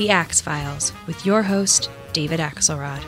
[0.00, 3.04] The Axe Files, with your host, David Axelrod.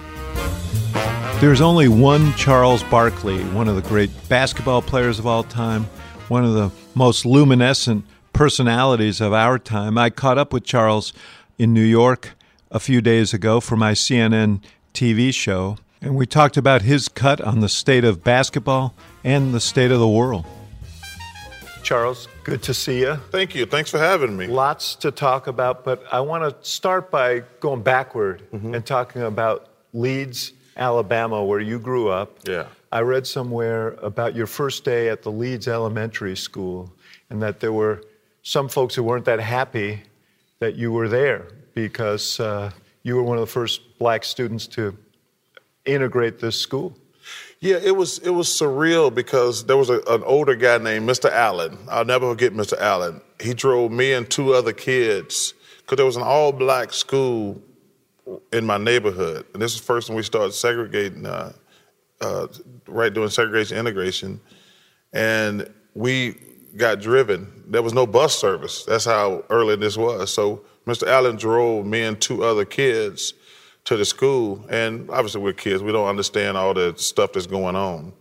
[1.41, 5.85] There's only one Charles Barkley, one of the great basketball players of all time,
[6.29, 9.97] one of the most luminescent personalities of our time.
[9.97, 11.15] I caught up with Charles
[11.57, 12.33] in New York
[12.71, 14.61] a few days ago for my CNN
[14.93, 18.93] TV show, and we talked about his cut on the state of basketball
[19.25, 20.45] and the state of the world.
[21.83, 23.17] Charles, good to see you.
[23.31, 23.67] Thank you.
[23.67, 24.47] Thanks for having me.
[24.47, 28.75] Lots to talk about, but I want to start by going backward mm-hmm.
[28.75, 32.39] and talking about Leeds, Alabama, where you grew up.
[32.45, 32.67] Yeah.
[32.91, 36.93] I read somewhere about your first day at the Leeds Elementary School
[37.31, 38.03] and that there were
[38.43, 40.03] some folks who weren't that happy
[40.59, 42.71] that you were there because uh,
[43.03, 44.97] you were one of the first black students to
[45.85, 46.95] integrate this school.
[47.63, 51.31] Yeah, it was it was surreal because there was a, an older guy named Mr.
[51.31, 51.79] Allen.
[51.89, 52.77] I'll never forget Mr.
[52.77, 53.21] Allen.
[53.41, 57.63] He drove me and two other kids because there was an all black school
[58.53, 61.53] in my neighborhood, and this is the first when we started segregating, uh,
[62.21, 62.49] uh,
[62.89, 64.41] right doing segregation integration,
[65.13, 66.35] and we
[66.77, 67.63] got driven.
[67.69, 68.85] There was no bus service.
[68.87, 70.33] That's how early this was.
[70.33, 71.07] So Mr.
[71.07, 73.35] Allen drove me and two other kids
[73.85, 75.83] to the school, and obviously we're kids.
[75.83, 78.13] We don't understand all the stuff that's going on.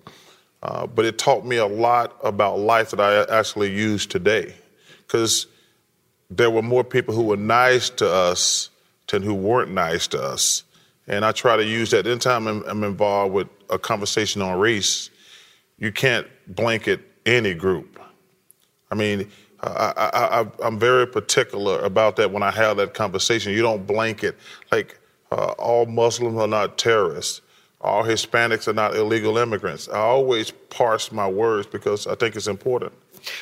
[0.63, 4.53] Uh, but it taught me a lot about life that I actually use today,
[5.07, 5.47] because
[6.29, 8.69] there were more people who were nice to us
[9.07, 10.63] than who weren't nice to us.
[11.07, 12.07] And I try to use that.
[12.07, 15.09] Anytime I'm, I'm involved with a conversation on race,
[15.77, 17.99] you can't blanket any group.
[18.91, 19.29] I mean,
[19.63, 23.53] I, am very particular about that when I have that conversation.
[23.53, 24.35] You don't blanket
[24.71, 24.97] like
[25.31, 27.41] uh, all Muslims are not terrorists.
[27.79, 29.89] All Hispanics are not illegal immigrants.
[29.89, 32.93] I always parse my words because I think it's important.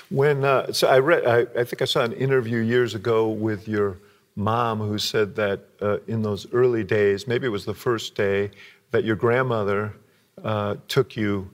[0.10, 3.68] When uh, so I read, I, I, think I saw an interview years ago with
[3.68, 3.98] your
[4.36, 8.52] mom who said that uh, in those early days, maybe it was the first day,
[8.92, 9.94] that your grandmother
[10.44, 11.50] uh, took you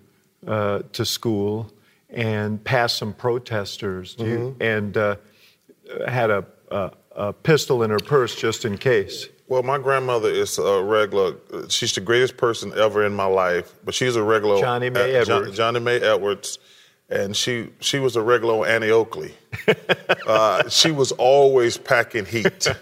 [0.47, 1.71] uh, to school
[2.09, 4.29] and passed some protesters mm-hmm.
[4.29, 5.15] you, and uh,
[6.07, 9.27] had a, a, a, pistol in her purse just in case.
[9.47, 11.35] Well, my grandmother is a regular.
[11.69, 14.59] She's the greatest person ever in my life, but she's a regular.
[14.59, 15.27] Johnny May Edwards.
[15.27, 16.57] John, Johnny May Edwards,
[17.09, 19.35] and she she was a regular Annie Oakley.
[20.27, 22.67] uh, she was always packing heat.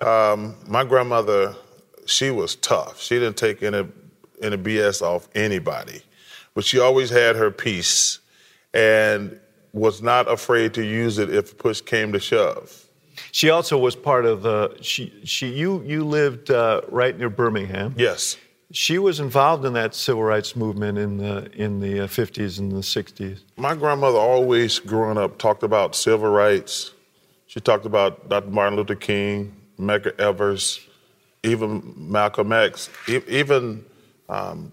[0.00, 1.54] Um, my grandmother,
[2.06, 3.02] she was tough.
[3.02, 3.86] She didn't take any
[4.40, 6.00] any BS off anybody,
[6.54, 8.20] but she always had her piece
[8.72, 9.38] and
[9.74, 12.86] was not afraid to use it if push came to shove.
[13.32, 14.76] She also was part of the.
[14.80, 17.94] She, she, you, you lived uh, right near Birmingham.
[17.96, 18.36] Yes.
[18.72, 22.72] She was involved in that civil rights movement in the in the 50s uh, and
[22.72, 23.40] the 60s.
[23.56, 26.92] My grandmother always, growing up, talked about civil rights.
[27.46, 28.50] She talked about Dr.
[28.50, 30.78] Martin Luther King, Medgar Evers,
[31.42, 33.84] even Malcolm X, even
[34.28, 34.70] um,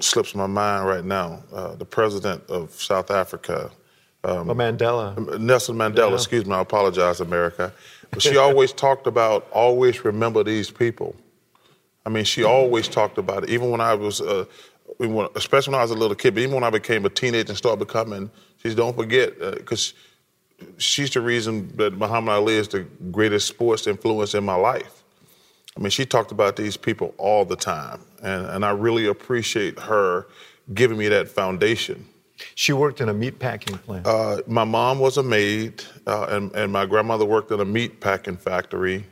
[0.00, 1.42] slips my mind right now.
[1.52, 3.70] Uh, the president of South Africa.
[4.24, 5.38] Um, oh, Mandela.
[5.38, 6.14] Nelson Mandela, yeah.
[6.14, 7.72] excuse me, I apologize, America.
[8.10, 11.14] But she always talked about, always remember these people.
[12.06, 14.44] I mean, she always talked about it, even when I was, uh,
[15.34, 17.56] especially when I was a little kid, but even when I became a teenager and
[17.56, 18.30] started becoming,
[18.62, 19.94] she's don't forget, because
[20.60, 22.80] uh, she's the reason that Muhammad Ali is the
[23.10, 25.02] greatest sports influence in my life.
[25.76, 29.78] I mean, she talked about these people all the time, and, and I really appreciate
[29.78, 30.26] her
[30.72, 32.06] giving me that foundation.
[32.54, 34.06] She worked in a meat packing plant.
[34.06, 38.00] Uh, my mom was a maid, uh, and, and my grandmother worked in a meat
[38.00, 39.06] packing factory,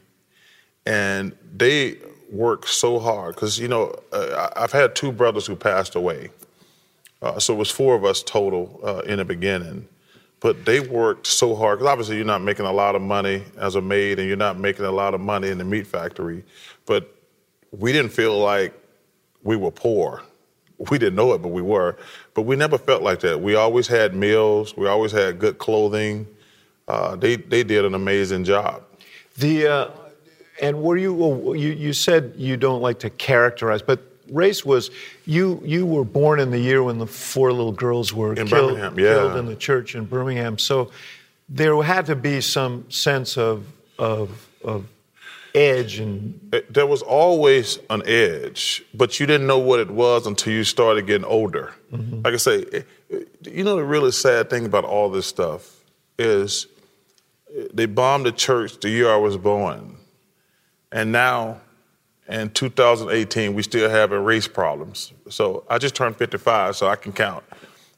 [0.86, 1.98] and they
[2.30, 6.30] worked so hard because you know uh, I've had two brothers who passed away,
[7.20, 9.88] uh, so it was four of us total uh, in the beginning.
[10.40, 13.76] But they worked so hard because obviously you're not making a lot of money as
[13.76, 16.42] a maid and you're not making a lot of money in the meat factory.
[16.84, 17.16] But
[17.70, 18.74] we didn't feel like
[19.44, 20.20] we were poor.
[20.90, 21.96] We didn't know it but we were
[22.34, 26.26] but we never felt like that we always had meals we always had good clothing
[26.88, 28.82] uh, they, they did an amazing job
[29.38, 29.90] the uh,
[30.60, 34.00] And were you, well, you, you said you don't like to characterize, but
[34.30, 34.90] race was
[35.26, 38.78] you you were born in the year when the four little girls were In killed,
[38.78, 38.90] yeah.
[39.14, 40.58] killed in the church in Birmingham.
[40.58, 40.90] So
[41.48, 43.66] there had to be some sense of
[43.98, 44.86] of, of
[45.54, 46.40] edge and
[46.70, 51.06] there was always an edge, but you didn't know what it was until you started
[51.06, 51.72] getting older.
[51.92, 52.22] Mm-hmm.
[52.24, 55.80] Like I say, it- it- you know the really sad thing about all this stuff
[56.18, 56.66] is
[57.74, 59.96] they bombed the church the year I was born,
[60.90, 61.60] and now
[62.28, 65.12] in 2018 we still having race problems.
[65.28, 67.44] So I just turned 55, so I can count.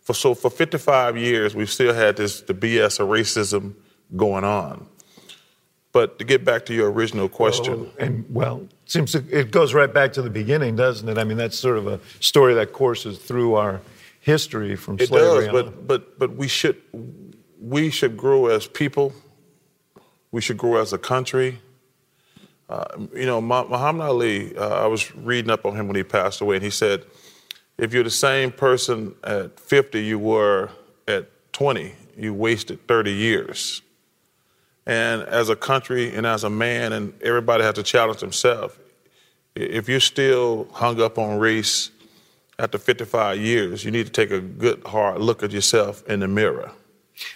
[0.02, 3.74] For, so for 55 years we've still had this the BS of racism
[4.16, 4.86] going on.
[5.94, 7.88] But to get back to your original question.
[8.00, 11.18] and well, it seems to, it goes right back to the beginning, doesn't it?
[11.18, 13.80] I mean, that's sort of a story that courses through our
[14.18, 15.52] history from It slavery does, on.
[15.54, 16.82] but but but we should
[17.60, 19.12] we should grow as people.
[20.32, 21.60] We should grow as a country.
[22.68, 24.56] Uh, you know, Muhammad Ali.
[24.56, 27.04] Uh, I was reading up on him when he passed away, and he said,
[27.78, 30.70] "If you're the same person at 50 you were
[31.06, 33.80] at 20, you wasted 30 years."
[34.86, 38.76] And as a country and as a man, and everybody has to challenge themselves.
[39.54, 41.90] If you're still hung up on race
[42.58, 46.28] after 55 years, you need to take a good hard look at yourself in the
[46.28, 46.72] mirror.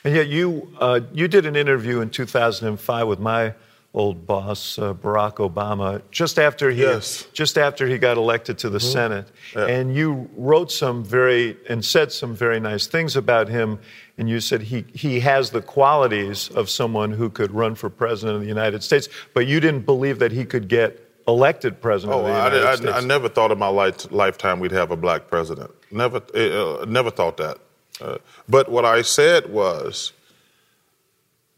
[0.05, 3.55] And yet, you uh, you did an interview in 2005 with my
[3.95, 7.27] old boss, uh, Barack Obama, just after he Yes.
[7.33, 9.27] just after he got elected to the Senate,
[9.57, 9.67] Yeah.
[9.67, 13.79] and you wrote some very and said some very nice things about him.
[14.19, 18.37] And you said he he has the qualities of someone who could run for president
[18.37, 22.21] of the United States, but you didn't believe that he could get elected president Oh,
[22.21, 22.93] of the I, I, States.
[22.95, 25.71] I never thought in my life, lifetime we'd have a black president.
[25.91, 27.59] Never, uh, never thought that.
[28.01, 28.17] Uh,
[28.49, 30.13] but what I said was,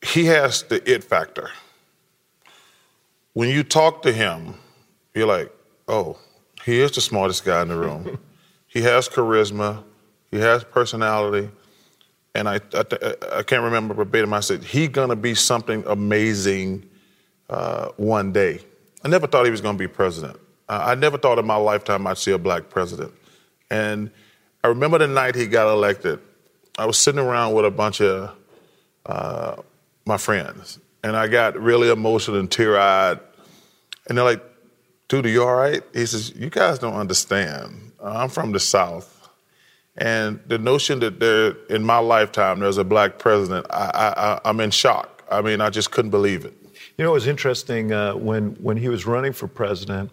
[0.03, 1.51] he has the it factor.
[3.33, 4.55] When you talk to him,
[5.15, 5.53] you're like,
[5.89, 6.19] oh,
[6.65, 8.19] he is the smartest guy in the room.
[8.67, 9.83] he has charisma,
[10.31, 11.51] he has personality,
[12.35, 14.33] and I, I, I can't remember verbatim.
[14.33, 16.89] I said he's gonna be something amazing
[17.51, 18.61] uh, one day.
[19.05, 20.37] I never thought he was going to be president.
[20.69, 23.13] Uh, I never thought in my lifetime I'd see a black president.
[23.71, 24.11] And
[24.63, 26.21] I remember the night he got elected.
[26.79, 28.37] I was sitting around with a bunch of
[29.07, 29.57] uh,
[30.07, 33.21] my friends, and I got really emotional and tear eyed.
[34.09, 34.43] And they're like,
[35.09, 37.93] "Dude, are you all right?" He says, "You guys don't understand.
[38.03, 39.17] I'm from the South."
[39.97, 44.61] And the notion that there, in my lifetime, there's a black president, I, I, I'm
[44.61, 45.25] in shock.
[45.31, 46.55] I mean, I just couldn't believe it.
[46.97, 50.11] You know, it was interesting uh, when when he was running for president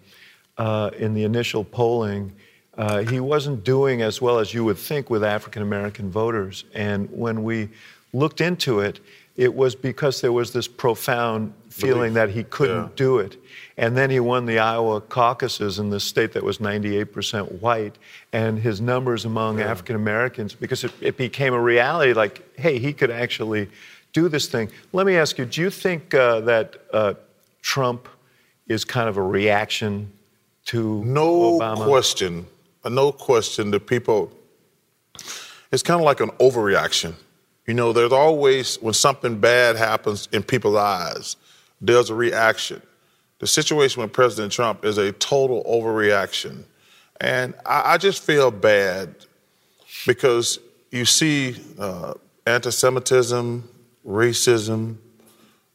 [0.58, 2.34] uh, in the initial polling.
[2.78, 6.64] Uh, he wasn't doing as well as you would think with African American voters.
[6.74, 7.70] And when we
[8.18, 9.00] looked into it,
[9.36, 12.14] it was because there was this profound feeling Belief.
[12.16, 13.06] that he couldn't Yeah.
[13.08, 13.38] do it.
[13.78, 17.96] And then he won the Iowa caucuses in the state that was 98% white.
[18.34, 22.94] And his numbers among African Americans, because it, it became a reality like, hey, he
[22.94, 23.70] could actually
[24.14, 24.72] do this thing.
[24.94, 27.14] Let me ask you do you think uh, that uh,
[27.62, 28.08] Trump
[28.68, 30.12] is kind of a reaction
[30.66, 31.86] to No Obama?
[31.86, 32.48] question,
[32.84, 33.70] uh, no question.
[33.70, 34.32] The people,
[35.72, 37.14] it's kind of like an overreaction.
[37.68, 41.36] You know, there's always, when something bad happens in people's eyes,
[41.82, 42.82] there's a reaction.
[43.40, 46.64] The situation with President Trump is a total overreaction.
[47.20, 49.14] And I, I just feel bad
[50.06, 50.60] because
[50.92, 52.14] you see uh,
[52.46, 53.70] anti Semitism,
[54.08, 54.96] racism,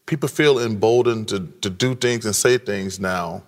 [0.06, 3.42] people feel emboldened to, to do things and say things now.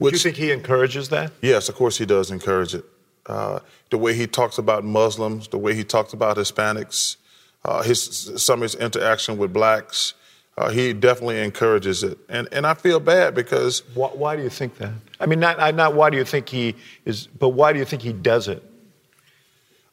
[0.00, 1.32] Do you think he encourages that?
[1.42, 2.84] Yes, of course he does encourage it.
[3.26, 3.58] Uh,
[3.90, 7.16] the way he talks about Muslims, the way he talks about Hispanics,
[7.64, 10.14] uh, his some of his interaction with blacks,
[10.56, 12.18] uh, he definitely encourages it.
[12.28, 14.92] And and I feel bad because Why, why do you think that?
[15.18, 16.74] I mean, not, not why do you think he
[17.04, 18.62] is, but why do you think he does it?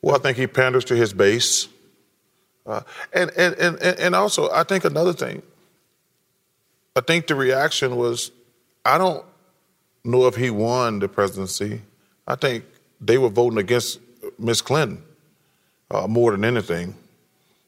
[0.01, 1.67] well, I think he panders to his base,
[2.65, 2.81] uh,
[3.13, 5.41] and, and and and and also I think another thing.
[6.95, 8.31] I think the reaction was,
[8.83, 9.23] I don't
[10.03, 11.81] know if he won the presidency.
[12.25, 12.65] I think
[12.99, 13.99] they were voting against
[14.39, 15.03] Miss Clinton
[15.91, 16.95] uh, more than anything.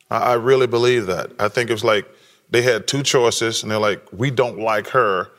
[0.09, 1.31] I, I really believe that.
[1.39, 2.07] I think it was like
[2.49, 5.29] they had two choices, and they're like, we don't like her,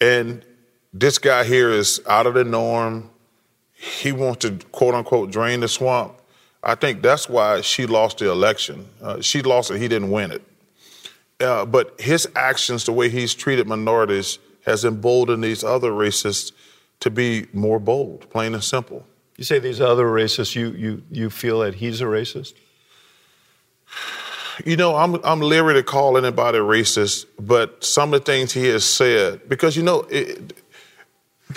[0.00, 0.44] and
[0.92, 3.10] this guy here is out of the norm.
[3.72, 6.14] He wants to quote unquote drain the swamp.
[6.62, 8.88] I think that's why she lost the election.
[9.00, 9.78] Uh, she lost it.
[9.78, 10.42] He didn't win it.
[11.40, 16.52] Uh, but his actions, the way he's treated minorities, has emboldened these other racists
[17.00, 19.06] to be more bold, plain and simple.
[19.36, 22.54] You say these other racists, you, you, you feel that he's a racist?
[24.64, 28.66] You know, I'm I'm leery to call anybody racist, but some of the things he
[28.66, 30.62] has said, because you know, it,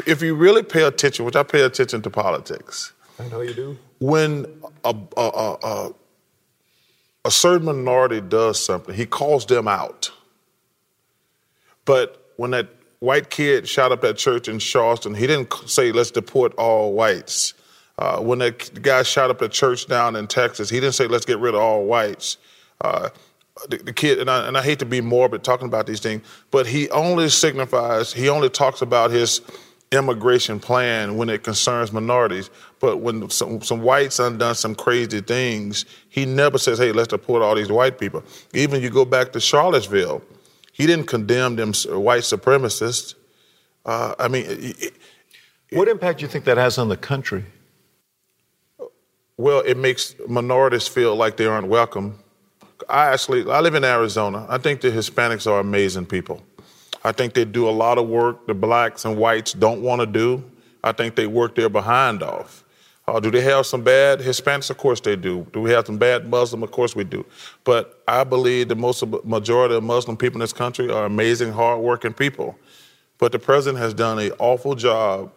[0.06, 3.78] if you really pay attention, which I pay attention to politics, I know you do.
[4.00, 4.46] When
[4.84, 5.92] a a, a,
[7.26, 10.12] a certain minority does something, he calls them out.
[11.86, 16.12] But when that white kid shot up that church in Charleston, he didn't say, let's
[16.12, 17.56] deport all whites.
[17.98, 21.26] Uh, when that guy shot up the church down in Texas, he didn't say, let's
[21.26, 22.38] get rid of all whites.
[22.84, 23.10] Uh,
[23.70, 26.26] the, the, kid, and I, and I hate to be morbid talking about these things,
[26.50, 29.42] but he only signifies, he only talks about his
[29.92, 32.50] immigration plan when it concerns minorities.
[32.80, 37.42] But when some, some whites undone some crazy things, he never says, hey, let's deport
[37.42, 38.24] all these white people.
[38.54, 40.22] Even you go back to Charlottesville,
[40.72, 43.16] he didn't condemn them white supremacists.
[43.86, 44.94] Uh, I mean, it,
[45.72, 47.44] what impact do you think that has on the country?
[49.38, 52.20] Well, it makes minorities feel like they aren't welcome.
[52.90, 54.46] I actually, I live in Arizona.
[54.50, 56.42] I think the Hispanics are amazing people.
[57.04, 60.06] I think they do a lot of work the blacks and whites don't want to
[60.06, 60.44] do.
[60.84, 62.64] I think they work their behind off.
[63.08, 64.70] Uh, do they have some bad Hispanics?
[64.70, 65.46] Of course they do.
[65.52, 66.64] Do we have some bad Muslim?
[66.64, 67.26] Of course we do.
[67.64, 72.14] But I believe the most majority of Muslim people in this country are amazing, hardworking
[72.14, 72.58] people.
[73.18, 75.32] But the president has done an awful job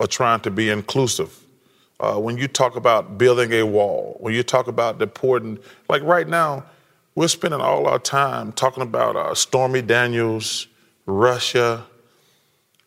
[0.00, 1.36] of trying to be inclusive.
[2.00, 6.28] Uh, when you talk about building a wall, when you talk about deporting, like right
[6.28, 6.64] now,
[7.14, 10.68] we're spending all our time talking about uh, Stormy Daniels,
[11.06, 11.84] Russia.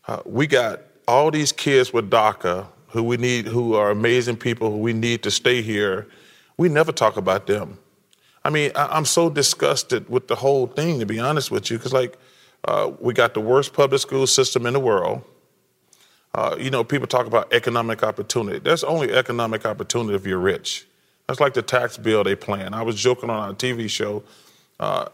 [0.07, 4.69] Uh, we got all these kids with DACA who we need, who are amazing people
[4.71, 6.07] who we need to stay here.
[6.57, 7.79] We never talk about them.
[8.43, 11.77] I mean, I, am so disgusted with the whole thing, to be honest with you,
[11.77, 12.17] because like
[12.65, 15.23] uh, we got the worst public school system in the world.
[16.33, 18.59] Uh, you know, people talk about economic opportunity.
[18.59, 20.87] There's only economic opportunity if you're rich.
[21.27, 22.73] That's like the tax bill they plan.
[22.73, 24.23] I was joking on a TV show.
[24.79, 25.07] Uh,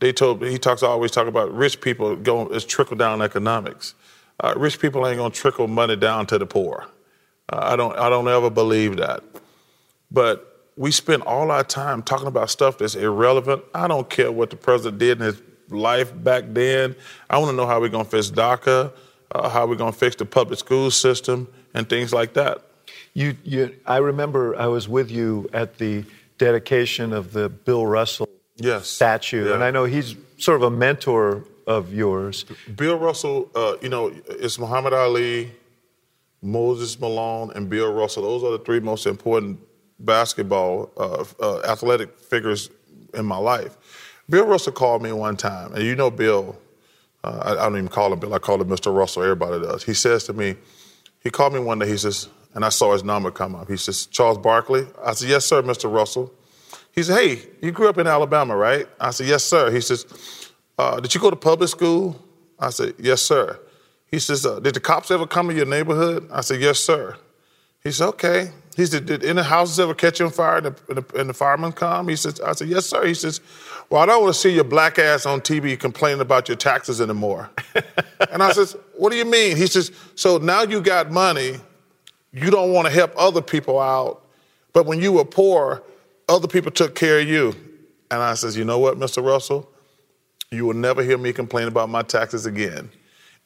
[0.00, 3.94] they told me he talks always talk about rich people going it's trickle down economics.
[4.40, 6.86] Uh, rich people ain't gonna trickle money down to the poor.
[7.52, 9.22] Uh, I don't I don't ever believe that.
[10.10, 13.62] But we spend all our time talking about stuff that's irrelevant.
[13.74, 16.96] I don't care what the president did in his life back then.
[17.30, 18.92] I want to know how we're gonna fix DACA,
[19.34, 22.62] uh, how we're gonna fix the public school system, and things like that.
[23.14, 26.04] You, you, I remember I was with you at the
[26.38, 28.88] dedication of the Bill Russell yes.
[28.88, 29.48] statue.
[29.48, 29.54] Yeah.
[29.54, 32.44] And I know he's sort of a mentor of yours.
[32.74, 35.52] Bill Russell, uh, you know, it's Muhammad Ali,
[36.40, 38.22] Moses Malone, and Bill Russell.
[38.22, 39.60] Those are the three most important
[39.98, 42.70] basketball uh, uh, athletic figures
[43.14, 43.76] in my life.
[44.28, 46.58] Bill Russell called me one time, and you know Bill.
[47.24, 48.34] Uh, I, I, don't even call him Bill.
[48.34, 48.94] I call him Mr.
[48.94, 49.22] Russell.
[49.22, 49.84] Everybody does.
[49.84, 50.56] He says to me,
[51.20, 51.88] he called me one day.
[51.88, 53.68] He says, and I saw his number come up.
[53.68, 54.86] He says, Charles Barkley.
[55.04, 55.92] I said, Yes, sir, Mr.
[55.92, 56.32] Russell.
[56.92, 58.86] He said, Hey, you grew up in Alabama, right?
[59.00, 59.70] I said, Yes, sir.
[59.70, 62.20] He says, uh, Did you go to public school?
[62.58, 63.58] I said, Yes, sir.
[64.10, 66.28] He says, uh, Did the cops ever come in your neighborhood?
[66.30, 67.16] I said, Yes, sir.
[67.82, 68.50] He said, Okay.
[68.76, 71.34] He said, Did any houses ever catch on fire and the, and the, and the
[71.34, 72.08] firemen come?
[72.08, 73.06] He says, I said, Yes, sir.
[73.06, 73.40] He says,
[73.92, 76.98] Well, I don't want to see your black ass on TV complaining about your taxes
[76.98, 77.50] anymore.
[78.32, 79.54] and I says, What do you mean?
[79.54, 81.56] He says, So now you got money,
[82.32, 84.24] you don't want to help other people out,
[84.72, 85.82] but when you were poor,
[86.26, 87.54] other people took care of you.
[88.10, 89.22] And I says, you know what, Mr.
[89.22, 89.70] Russell?
[90.50, 92.90] You will never hear me complain about my taxes again.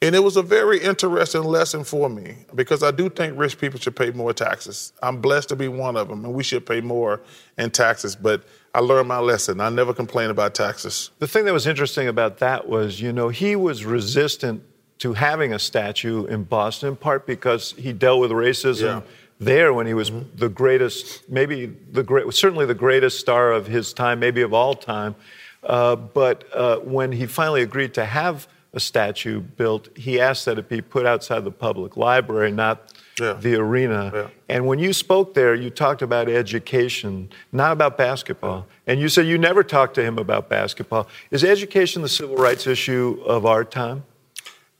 [0.01, 3.81] And it was a very interesting lesson for me because I do think rich people
[3.81, 4.93] should pay more taxes.
[5.03, 7.19] I'm blessed to be one of them, and we should pay more
[7.57, 8.15] in taxes.
[8.15, 9.59] But I learned my lesson.
[9.59, 11.11] I never complain about taxes.
[11.19, 14.63] The thing that was interesting about that was, you know, he was resistant
[14.99, 19.01] to having a statue in Boston, in part because he dealt with racism.
[19.01, 20.35] Yeah there when he was mm-hmm.
[20.35, 24.73] the greatest, maybe the great, certainly the greatest star of his time, maybe of all
[24.73, 25.15] time.
[25.63, 30.59] Uh, but uh, when he finally agreed to have a statue built, he asked that
[30.59, 33.33] it be put outside the public library, not yeah.
[33.33, 34.11] the arena.
[34.13, 34.27] Yeah.
[34.49, 38.67] And when you spoke there, you talked about education, not about basketball.
[38.85, 41.07] And you said you never talked to him about basketball.
[41.31, 44.03] Is education the civil rights issue of our time?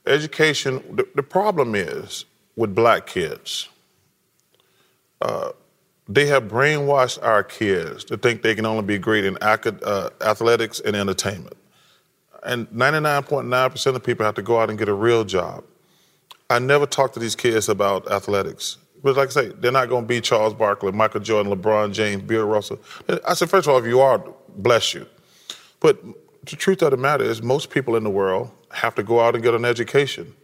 [0.06, 2.24] Education, the, the problem is
[2.56, 3.68] with black kids
[5.20, 5.52] uh,
[6.08, 10.80] they have brainwashed our kids to think they can only be great in uh, athletics
[10.80, 11.56] and entertainment.
[12.48, 15.62] And 99.9% of people have to go out and get a real job.
[16.50, 18.78] I never talk to these kids about athletics.
[19.04, 22.22] But like I say, they're not going to be Charles Barkley, Michael Jordan, LeBron James,
[22.22, 22.80] Bill Russell.
[23.26, 24.20] I said, first of all, if you are,
[24.56, 25.06] bless you.
[25.78, 26.02] But
[26.44, 29.34] the truth of the matter is, most people in the world have to go out
[29.34, 30.34] and get an education.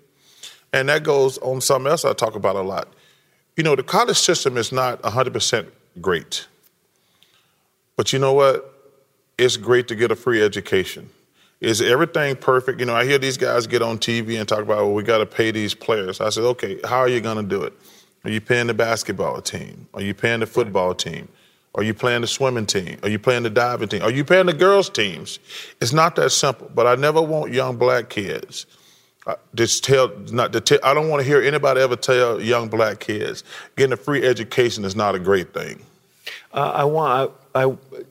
[0.73, 2.93] And that goes on something else I talk about a lot.
[3.57, 5.67] You know, the college system is not 100%
[6.01, 6.47] great.
[7.97, 8.75] But you know what?
[9.39, 11.11] it's great to get a free education.
[11.64, 12.80] Is everything perfect?
[12.80, 15.18] You know, I hear these guys get on TV and talk about, well, we got
[15.18, 16.21] to pay these players.
[16.21, 17.73] I said, okay, how are you going to do it?
[18.25, 19.87] Are you paying the basketball team?
[19.94, 21.28] Are you paying the football team?
[21.75, 22.99] Are you playing the swimming team?
[23.02, 24.02] Are you playing the diving team?
[24.02, 25.38] Are you playing the girls' teams?
[25.80, 26.71] It's not that simple.
[26.75, 28.66] But I never want young black kids
[29.26, 30.78] uh, just tell not to tell.
[30.83, 33.42] I don't want to hear anybody ever tell young black kids
[33.76, 35.83] getting a free education is not a great thing.
[36.52, 37.66] Uh, I want I, I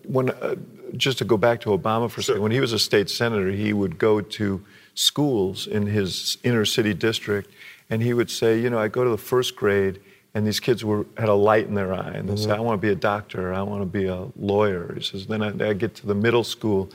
[0.07, 0.55] when uh,
[0.95, 2.41] just to go back to Obama for a second.
[2.41, 4.63] When he was a state senator, he would go to
[4.95, 7.49] schools in his inner city district,
[7.89, 9.99] and he would say, you know, I go to the first grade
[10.33, 12.43] and these kids were had a light in their eye, and they mm-hmm.
[12.43, 13.53] say, "I want to be a doctor.
[13.53, 16.43] I want to be a lawyer." He says, "Then I, I get to the middle
[16.43, 16.89] school,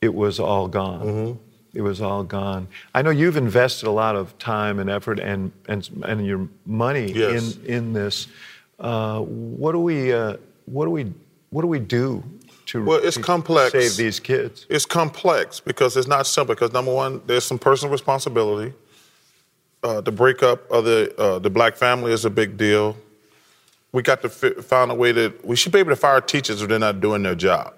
[0.00, 1.06] it was all gone.
[1.06, 1.38] Mm-hmm.
[1.74, 5.50] It was all gone." I know you've invested a lot of time and effort and
[5.68, 7.56] and and your money yes.
[7.56, 8.28] in in this.
[8.78, 11.12] Uh, what do we uh, what do we
[11.50, 12.22] what do we do
[12.66, 13.72] to well, it's to complex.
[13.72, 14.66] save these kids?
[14.68, 16.54] It's complex because it's not simple.
[16.54, 18.72] Because number one, there's some personal responsibility
[19.84, 22.96] uh, the breakup of the uh, the black family is a big deal.
[23.92, 26.62] We got to fi- find a way that we should be able to fire teachers
[26.62, 27.74] if they're not doing their job.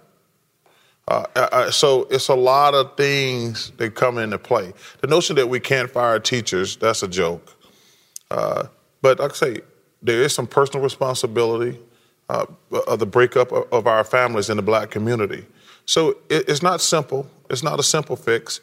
[1.09, 4.73] Uh, uh, uh, so it's a lot of things that come into play.
[5.01, 7.55] The notion that we can't fire teachers, that's a joke.
[8.31, 8.69] Uh,
[9.03, 9.61] but like I say,
[10.03, 11.79] there is some personal responsibility
[12.29, 12.47] uh,
[12.87, 15.47] of the breakup of, our families in the black community.
[15.85, 17.29] So it, it's not simple.
[17.49, 18.61] It's not a simple fix,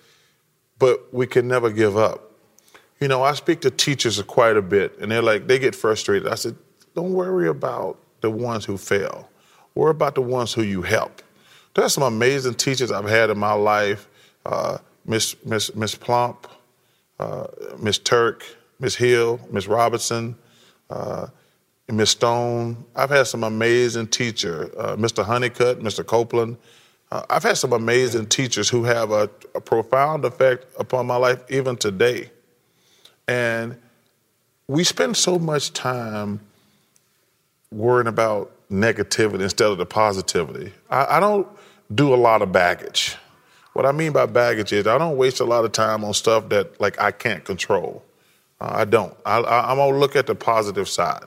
[0.80, 2.32] but we can never give up.
[3.00, 6.28] You know, I speak to teachers quite a bit, and they're like, they get frustrated.
[6.28, 6.56] I said,
[6.96, 9.30] don't worry about the ones who fail.
[9.76, 11.22] Worry about the ones who you help.
[11.74, 14.08] There's some amazing teachers I've had in my life.
[14.46, 16.48] Uh, Miss Miss Miss Plump,
[17.20, 17.48] uh,
[17.80, 18.46] Miss Turk,
[18.80, 20.36] Miss Hill, Miss Robinson,
[20.90, 21.28] uh,
[21.92, 22.86] Miss Stone.
[22.96, 25.24] I've had some amazing teachers, uh, Mr.
[25.24, 26.06] Honeycutt, Mr.
[26.06, 26.58] Copeland.
[27.12, 31.44] Uh, I've had some amazing teachers who have a, a profound effect upon my life
[31.50, 32.32] even today.
[33.28, 33.78] And
[34.68, 36.40] we spend so much time
[37.72, 40.74] worrying about negativity instead of the positivity.
[40.90, 41.48] I, I, don't
[41.94, 43.16] do a lot of baggage.
[43.74, 46.50] What I mean by baggage is I don't waste a lot of time on stuff
[46.50, 48.04] that like I can't control.
[48.60, 49.16] Uh, I don't.
[49.26, 51.26] I, am gonna look at the positive side.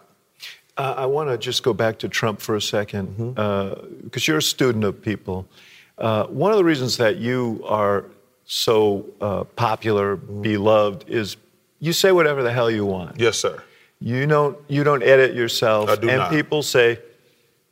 [0.76, 4.16] Uh, I want to just go back to Trump for a second because mm-hmm.
[4.16, 5.46] uh, you're a student of people.
[5.96, 8.04] Uh, one of the reasons that you are
[8.44, 10.42] so uh, popular, mm-hmm.
[10.42, 11.36] beloved, is
[11.80, 13.18] you say whatever the hell you want.
[13.18, 13.62] Yes, sir.
[14.00, 15.88] You don't you don't edit yourself.
[15.88, 16.30] I do and not.
[16.30, 16.98] people say,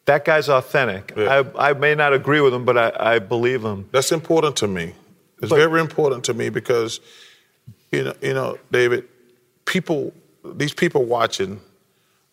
[0.06, 1.12] that guy's authentic.
[1.16, 1.42] Yeah.
[1.56, 3.88] I, I may not agree with him, but I, I believe him.
[3.92, 4.94] That's important to me.
[5.40, 7.00] It's but, very important to me because,
[7.92, 9.08] you know, you know, David,
[9.64, 10.12] people,
[10.44, 11.60] these people watching,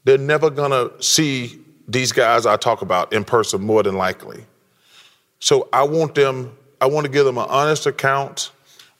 [0.04, 4.46] they're never gonna see these guys I talk about in person more than likely.
[5.40, 8.52] So I want them, I want to give them an honest account,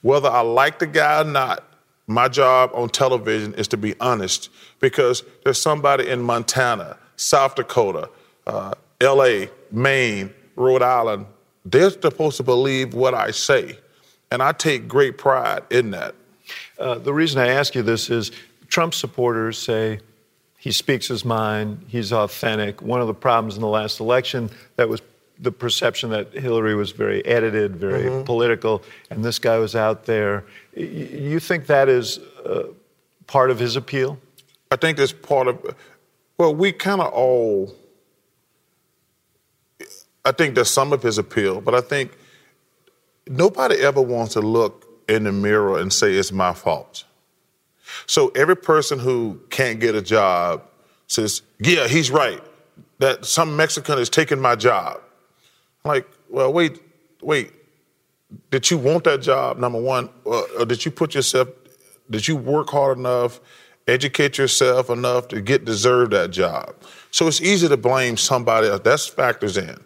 [0.02, 1.64] whether I like the guy or not.
[2.08, 8.10] My job on television is to be honest because there's somebody in Montana, South Dakota,
[8.46, 11.26] uh, LA, Maine, Rhode Island.
[11.64, 13.78] They're supposed to believe what I say.
[14.32, 16.14] And I take great pride in that.
[16.78, 18.32] Uh, the reason I ask you this is
[18.66, 20.00] Trump supporters say
[20.62, 22.80] he speaks his mind, he's authentic.
[22.80, 25.02] One of the problems in the last election that was
[25.40, 28.22] the perception that Hillary was very edited, very mm-hmm.
[28.22, 30.44] political, and this guy was out there.
[30.76, 32.68] You think that is uh,
[33.26, 34.20] part of his appeal?
[34.70, 35.74] I think that's part of.
[36.38, 37.74] Well, we kind of all.
[40.24, 42.16] I think that's some of his appeal, but I think
[43.26, 47.02] nobody ever wants to look in the mirror and say it's my fault.
[48.06, 50.62] So every person who can't get a job
[51.06, 52.42] says, "Yeah, he's right.
[52.98, 55.00] That some Mexican is taking my job."
[55.84, 56.80] I'm like, well, wait,
[57.20, 57.52] wait.
[58.50, 59.58] Did you want that job?
[59.58, 61.48] Number one, or did you put yourself?
[62.10, 63.40] Did you work hard enough,
[63.86, 66.74] educate yourself enough to get deserve that job?
[67.10, 68.80] So it's easy to blame somebody else.
[68.84, 69.78] That's factors in.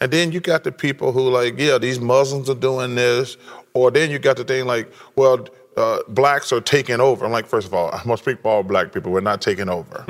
[0.00, 3.36] And then you got the people who like, yeah, these Muslims are doing this,
[3.74, 7.24] or then you got the thing like, well, uh, blacks are taking over.
[7.24, 9.12] I'm like, first of all, I must speak for all black people.
[9.12, 10.06] We're not taking over.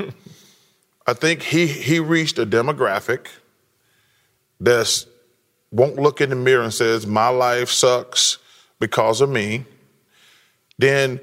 [1.07, 3.27] I think he he reached a demographic
[4.59, 5.05] that's
[5.71, 8.37] won't look in the mirror and says, my life sucks
[8.79, 9.65] because of me.
[10.77, 11.19] Then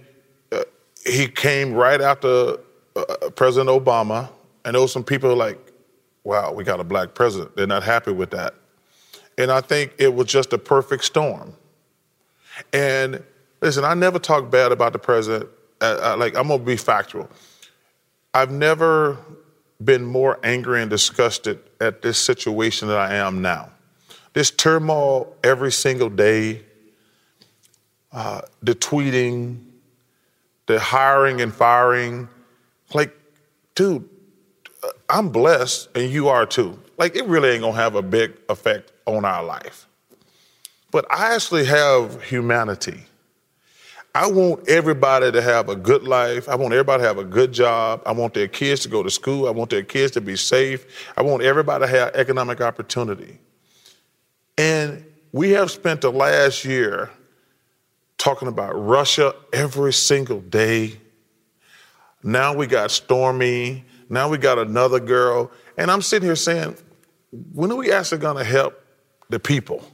[0.51, 0.65] uh,
[1.07, 2.57] he came right after
[2.97, 4.29] uh, President Obama,
[4.65, 5.73] and there was some people like,
[6.25, 7.57] wow, we got a black president.
[7.57, 8.55] They're not happy with that.
[9.39, 11.55] And I think it was just a perfect storm.
[12.73, 13.23] And
[13.61, 15.51] listen, I never talk bad about the president.
[15.81, 17.29] Uh, like, I'm going to be factual.
[18.35, 19.19] I've never
[19.83, 23.71] been more angry and disgusted at this situation than I am now.
[24.33, 26.63] This turmoil every single day,
[28.13, 29.65] uh, the tweeting,
[30.67, 32.29] the hiring and firing.
[32.95, 33.17] Like,
[33.75, 34.09] dude,
[35.09, 36.79] I'm blessed and you are too.
[36.99, 39.87] Like, it really ain't gonna have a big effect on our life.
[40.91, 43.05] But I actually have humanity.
[44.15, 46.49] I want everybody to have a good life.
[46.49, 48.03] I want everybody to have a good job.
[48.05, 49.47] I want their kids to go to school.
[49.47, 51.09] I want their kids to be safe.
[51.17, 53.39] I want everybody to have economic opportunity.
[54.59, 57.11] And we have spent the last year
[58.19, 60.99] talking about Russia every single day.
[62.23, 63.85] Now we got Stormy.
[64.09, 65.53] Now we got another girl.
[65.79, 66.77] And I'm sitting here saying,
[67.53, 68.75] when are we actually going to help
[69.29, 69.85] the people?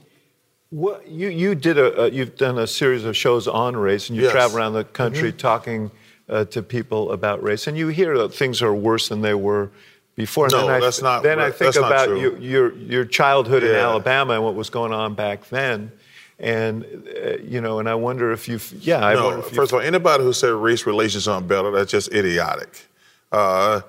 [0.71, 4.17] Well, you you did a uh, you've done a series of shows on race, and
[4.17, 4.31] you Yes.
[4.31, 5.37] travel around the country Mm-hmm.
[5.37, 5.91] talking
[6.29, 9.69] uh, to people about race, and you hear that things are worse than they were
[10.15, 10.45] before.
[10.47, 13.63] And No, then I, that's not Then I think That's about your, your your childhood
[13.63, 15.89] in Alabama and what was going on back then,
[16.37, 19.71] and uh, you know, and I wonder if you've yeah, I no, wonder if first
[19.71, 22.87] of all, anybody who said race relations aren't better, that's just idiotic.
[23.31, 23.81] Uh,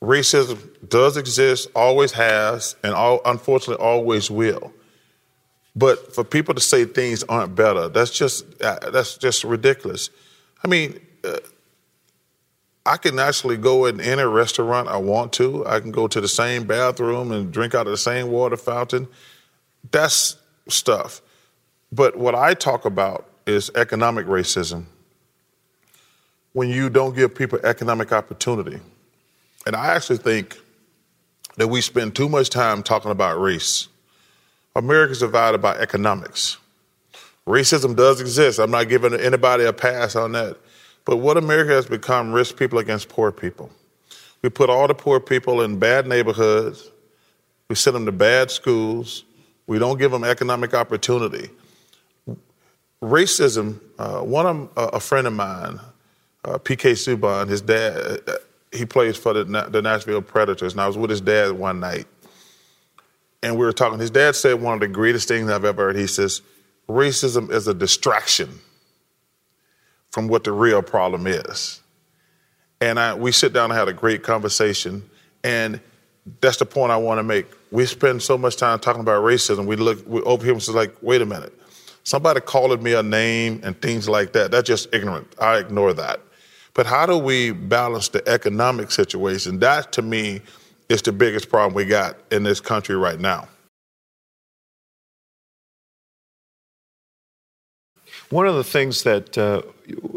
[0.00, 0.56] racism
[0.88, 4.72] does exist, always has, and all, unfortunately always will.
[5.76, 10.10] But for people to say things aren't better, that's just uh, that's just ridiculous.
[10.64, 11.38] I mean, uh,
[12.84, 15.66] I can actually go in any restaurant I want to.
[15.66, 19.06] I can go to the same bathroom and drink out of the same water fountain.
[19.90, 20.36] That's
[20.68, 21.20] stuff.
[21.92, 24.86] But what I talk about is economic racism.
[26.52, 28.80] When you don't give people economic opportunity.
[29.66, 30.58] And I actually think
[31.56, 33.88] that we spend too much time talking about race.
[34.76, 36.58] America's divided by economics.
[37.46, 38.58] Racism does exist.
[38.58, 40.56] I'm not giving anybody a pass on that.
[41.04, 43.70] But what America has become rich people against poor people.
[44.42, 46.90] We put all the poor people in bad neighborhoods.
[47.68, 49.24] We send them to bad schools.
[49.66, 51.50] We don't give them economic opportunity.
[53.02, 55.80] Racism, uh, one of uh, a friend of mine,
[56.44, 58.34] uh, PK Subban, his dad, uh,
[58.72, 62.06] he plays for the, the Nashville Predators, and I was with his dad one night.
[63.42, 63.98] And we were talking.
[63.98, 65.96] His dad said one of the greatest things I've ever heard.
[65.96, 66.42] He says,
[66.88, 68.60] racism is a distraction
[70.10, 71.80] from what the real problem is.
[72.80, 75.08] And I, we sit down and had a great conversation.
[75.44, 75.80] And
[76.40, 77.46] that's the point I want to make.
[77.70, 79.66] We spend so much time talking about racism.
[79.66, 81.52] We look we over here and say, like, wait a minute.
[82.02, 85.34] Somebody calling me a name and things like that, that's just ignorant.
[85.38, 86.20] I ignore that.
[86.72, 89.58] But how do we balance the economic situation?
[89.58, 90.40] That, to me,
[90.90, 93.48] is the biggest problem we got in this country right now.
[98.30, 99.62] one of the things that uh,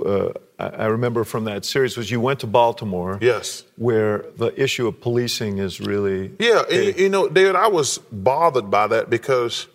[0.05, 3.63] uh, I remember from that series was you went to Baltimore, Yes.
[3.75, 8.69] where the issue of policing is really Yeah, and, you know, David, I was bothered
[8.69, 9.67] by that because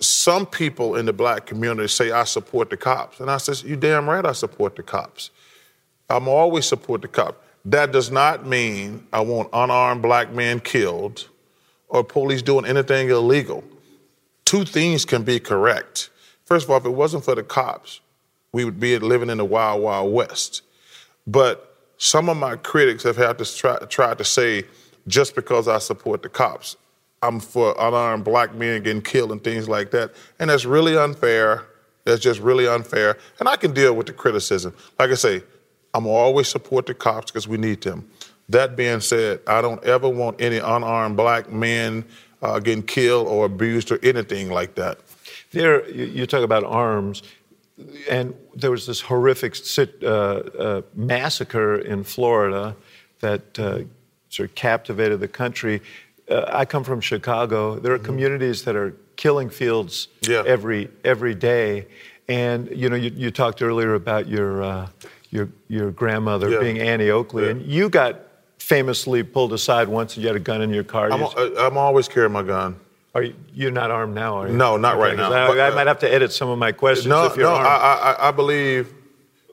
[0.00, 3.76] some people in the black community say I support the cops, and I says, "You
[3.76, 5.30] damn right, I support the cops.
[6.08, 7.38] I'm always support the cops.
[7.66, 11.28] That does not mean I want unarmed black men killed
[11.88, 13.64] or police doing anything illegal.
[14.44, 16.10] Two things can be correct.
[16.44, 18.00] First of all, if it wasn't for the cops,
[18.52, 20.62] we would be living in the wild, wild west.
[21.26, 24.64] But some of my critics have had to try, try to say,
[25.08, 26.76] just because I support the cops,
[27.20, 30.12] I'm for unarmed black men getting killed and things like that.
[30.38, 31.64] And that's really unfair.
[32.04, 33.18] That's just really unfair.
[33.40, 34.72] And I can deal with the criticism.
[35.00, 35.42] Like I say,
[35.96, 38.08] I'm always support the cops because we need them.
[38.48, 42.04] That being said, I don't ever want any unarmed black men
[42.42, 44.98] uh, getting killed or abused or anything like that.
[45.52, 47.22] There, you, you talk about arms,
[48.10, 52.76] and there was this horrific sit, uh, uh, massacre in Florida
[53.20, 53.80] that uh,
[54.28, 55.80] sort of captivated the country.
[56.30, 57.78] Uh, I come from Chicago.
[57.78, 60.32] There are communities that are killing fields Mm-hmm.
[60.32, 60.42] Yeah.
[60.46, 61.86] every every day,
[62.28, 64.88] and you know, you, you talked earlier about your uh,
[65.36, 66.60] your your grandmother Yeah.
[66.60, 67.50] being Annie Oakley, Yeah.
[67.50, 68.20] and you got
[68.58, 71.12] famously pulled aside once, and you had a gun in your car.
[71.12, 71.22] I'm,
[71.58, 72.80] I'm always carrying my gun.
[73.14, 74.54] are you, you're not armed now, are you?
[74.54, 76.72] No, not right now, I, but, I uh, might have to edit some of my
[76.72, 77.66] questions No, if you're no, armed.
[77.66, 78.92] I, I, I believe,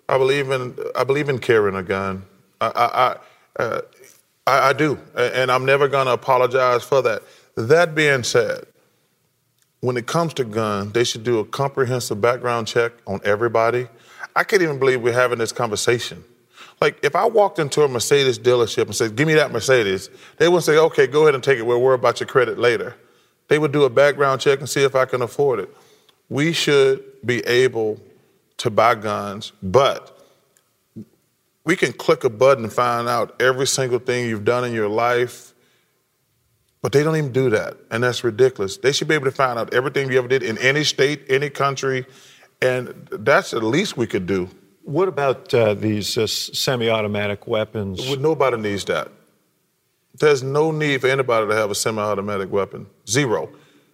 [0.10, 2.24] I believe in, I believe in carrying a gun.
[2.60, 3.82] I, I, I, uh,
[4.48, 7.22] I, I do, and I'm never going to apologize for that.
[7.56, 8.66] That being said,
[9.82, 13.88] when it comes to guns, they should do a comprehensive background check on everybody.
[14.36, 16.24] I can't even believe we're having this conversation.
[16.82, 20.48] Like, if I walked into a Mercedes dealership and said, "Give me that Mercedes," they
[20.48, 21.64] wouldn't say, "Okay, go ahead and take it.
[21.66, 22.96] We'll worry about your credit later."
[23.48, 25.70] They would do a background check and see if I can afford it.
[26.30, 28.02] We should be able
[28.58, 30.18] to buy guns, but
[31.66, 34.90] we can click a button and find out every single thing you've done in your
[34.90, 35.54] life
[36.84, 38.76] But they don't even do that, and that's ridiculous.
[38.76, 41.50] They should be able to find out everything you ever did in any state, any
[41.50, 42.06] country,
[42.64, 44.50] and that's the least we could do.
[44.84, 48.00] What about uh, these uh, semi-automatic weapons?
[48.08, 49.10] Well, nobody needs that.
[50.16, 52.88] There's no need for anybody to have a semi-automatic weapon.
[53.08, 53.50] Zero.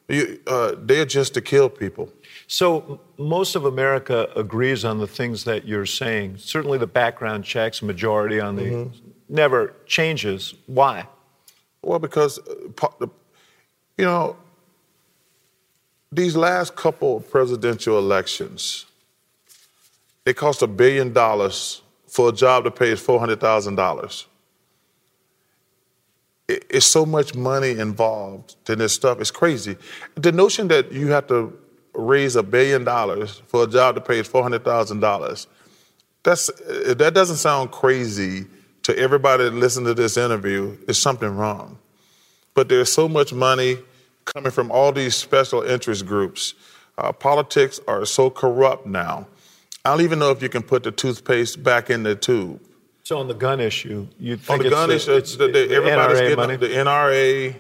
[0.08, 2.12] You, uh, they're just to kill people.
[2.48, 6.38] So most of America agrees on the things that you're saying.
[6.38, 9.10] Certainly, the background checks, majority on the mm-hmm.
[9.30, 10.56] never changes.
[10.66, 11.08] Why?
[11.84, 13.08] Well, because uh,
[13.98, 14.36] you know
[16.12, 18.86] these last couple of presidential elections,
[20.26, 24.26] it cost a billion dollars for a job that pays four hundred thousand dollars.
[26.48, 29.22] It's so much money involved in this stuff.
[29.22, 29.78] It's crazy.
[30.16, 31.58] The notion that you have to
[31.94, 35.48] raise a billion dollars for a job that pays four hundred thousand dollars.
[36.24, 36.50] That's
[36.86, 38.46] that doesn't sound crazy
[38.84, 39.52] to everybody that
[39.86, 40.76] to this interview.
[40.88, 41.78] Is something wrong?
[42.56, 43.78] But there's so much money
[44.34, 46.54] coming from all these special interest groups.
[46.98, 49.28] Uh, politics are so corrupt now.
[49.86, 52.62] I don't even know if you can put the toothpaste back in the tube.
[53.04, 55.48] So on the gun issue, you think on the it's gun the, issue, it's the,
[55.48, 56.56] the, everybody's NRA getting money?
[56.58, 57.56] the NRA,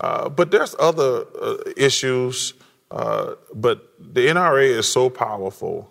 [0.00, 2.54] uh, but there's other uh, issues.
[2.90, 5.90] Uh, but the NRA is so powerful.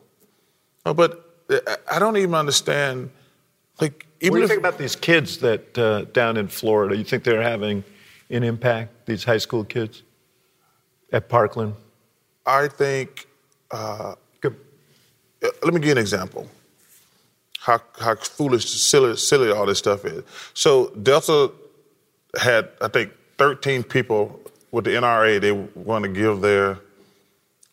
[0.86, 1.43] Uh, but
[1.91, 3.10] I don't even understand.
[3.82, 6.96] Like, even what do you if, think about these kids that uh, down in Florida?
[6.96, 7.84] You think they're having
[8.30, 9.06] an impact?
[9.06, 10.04] These high school kids
[11.13, 11.76] at Parkland.
[12.45, 13.28] I think.
[13.71, 14.15] Uh,
[15.63, 16.47] let me give you an example.
[17.60, 20.23] How how foolish, silly, silly all this stuff is.
[20.54, 21.52] So Delta
[22.39, 24.39] had, I think, 13 people
[24.71, 25.39] with the NRA.
[25.39, 26.80] They want to give their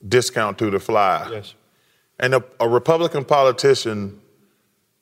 [0.06, 1.28] discount to to fly.
[1.32, 1.54] Yes.
[2.18, 4.20] And a, a Republican politician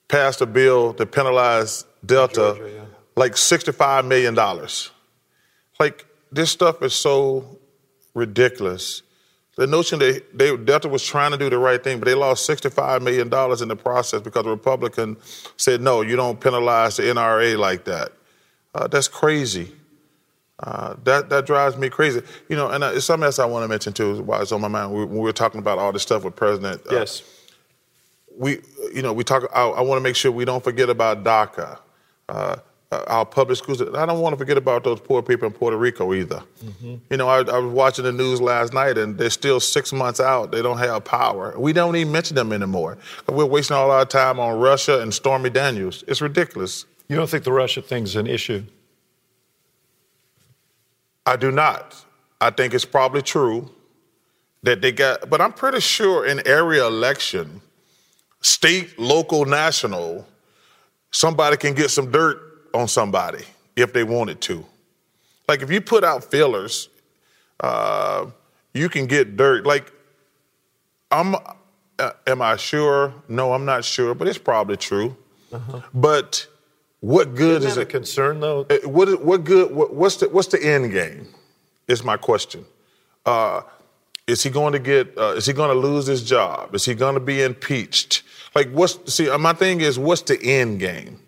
[0.09, 2.85] passed a bill to penalize Delta Georgia, yeah.
[3.17, 4.35] like $65 million.
[5.79, 7.58] Like, this stuff is so
[8.15, 9.03] ridiculous.
[9.57, 12.49] The notion that they, Delta was trying to do the right thing, but they lost
[12.49, 13.27] $65 million
[13.63, 15.17] in the process because the Republican
[15.57, 18.13] said, no, you don't penalize the NRA like that.
[18.75, 19.73] Uh, that's crazy.
[20.61, 22.21] Uh, that that drives me crazy.
[22.49, 24.23] You know, and uh, it's something else I want to mention too.
[24.23, 26.35] Why it's on my mind we, when we were talking about all this stuff with
[26.35, 26.83] President.
[26.91, 27.23] Uh, yes.
[28.37, 28.61] We,
[28.93, 29.45] you know, we talk.
[29.55, 31.79] I, I want to make sure we don't forget about DACA,
[32.29, 32.57] uh,
[32.91, 33.83] our public schools.
[33.83, 36.43] I don't want to forget about those poor people in Puerto Rico either.
[36.65, 36.95] Mm-hmm.
[37.11, 40.21] You know, I, I was watching the news last night, and they're still six months
[40.21, 40.53] out.
[40.53, 41.55] They don't have power.
[41.59, 42.97] We don't even mention them anymore.
[43.29, 46.03] We're wasting all our time on Russia and Stormy Daniels.
[46.09, 46.87] It's ridiculous.
[47.09, 48.65] You don't think the Russia thing's an issue?
[51.27, 52.05] I do not.
[52.41, 53.71] I think it's probably true
[54.63, 57.61] that they got, but I'm pretty sure in area election,
[58.41, 60.27] state, local, national,
[61.11, 63.45] somebody can get some dirt on somebody
[63.77, 64.65] if they wanted to.
[65.49, 66.89] Like if you put out fillers,
[67.61, 68.27] uh,
[68.75, 69.67] you can get dirt.
[69.67, 69.93] Like,
[71.11, 71.35] I'm,
[71.99, 73.15] uh, am I sure?
[73.29, 75.17] No, I'm not sure, but it's probably true.
[75.53, 75.81] Uh-huh.
[75.95, 76.47] But
[77.01, 77.89] what good Isn't is it?
[77.89, 78.67] concern though?
[78.69, 79.75] Uh, what what good?
[79.75, 81.29] What, what's the what's the end game?
[81.87, 82.67] Is my question.
[83.25, 83.63] Uh,
[84.27, 85.17] is he going to get?
[85.17, 86.75] Uh, is he going to lose his job?
[86.75, 88.23] Is he going to be impeached?
[88.55, 89.31] Like what's see?
[89.31, 91.21] Uh, my thing is, what's the end game?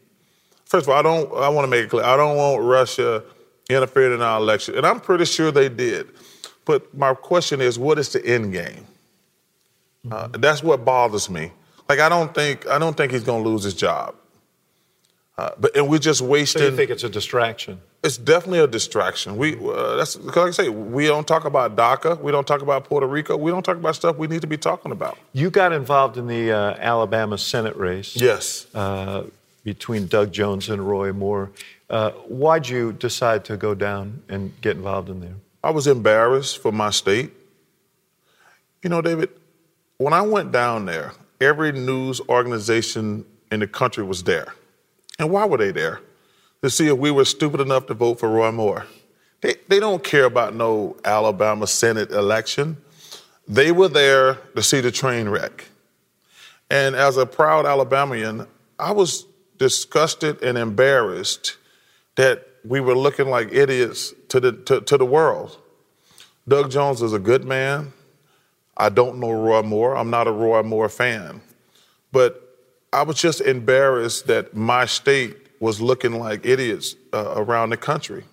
[0.70, 1.34] First of all, I don't.
[1.34, 2.04] I want to make it clear.
[2.04, 3.24] I don't want Russia
[3.68, 6.10] interfering in our election, and I'm pretty sure they did.
[6.64, 8.86] But my question is, what is the end game?
[10.08, 11.50] Uh, that's what bothers me.
[11.88, 14.14] Like I don't think I don't think he's going to lose his job.
[15.36, 16.60] Uh, but and we're just wasting.
[16.60, 17.80] So you think it's a distraction?
[18.04, 19.36] It's definitely a distraction.
[19.38, 22.62] We uh, that's because like I say we don't talk about DACA, we don't talk
[22.62, 25.18] about Puerto Rico, we don't talk about stuff we need to be talking about.
[25.32, 28.14] You got involved in the uh, Alabama Senate race.
[28.14, 28.72] Yes.
[29.62, 31.50] Between Doug Jones and Roy Moore.
[31.88, 35.34] Uh, why'd you decide to go down and get involved in there?
[35.62, 37.32] I was embarrassed for my state.
[38.82, 39.28] You know, David,
[39.98, 44.54] when I went down there, every news organization in the country was there.
[45.18, 46.00] And why were they there?
[46.62, 48.86] To see if we were stupid enough to vote for Roy Moore.
[49.42, 52.76] They, they don't care about no Alabama Senate election.
[53.48, 55.66] They were there to see the train wreck.
[56.70, 58.46] And as a proud Alabamian,
[58.78, 59.26] I was
[59.60, 61.58] disgusted and embarrassed
[62.16, 65.58] that we were looking like idiots to the, to, to the world.
[66.48, 67.92] Doug Jones is a good man.
[68.74, 69.94] I don't know Roy Moore.
[69.94, 71.42] I'm not a Roy Moore fan.
[72.10, 72.56] But
[72.90, 78.24] I was just embarrassed that my state was looking like idiots uh, around the country.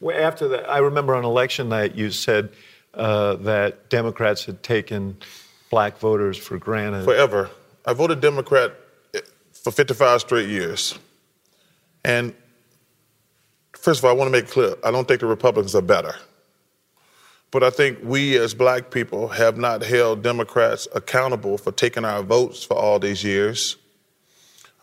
[0.00, 2.48] Well, after that, I remember on election night you said
[2.94, 5.18] uh, that Democrats had taken
[5.68, 7.04] black voters for granted.
[7.04, 7.50] Forever.
[7.84, 8.74] I voted Democrat
[9.64, 10.96] for 55 straight years.
[12.04, 12.34] And
[13.72, 16.14] first of all, I want to make clear I don't think the Republicans are better.
[17.50, 22.22] But I think we as black people have not held Democrats accountable for taking our
[22.22, 23.76] votes for all these years.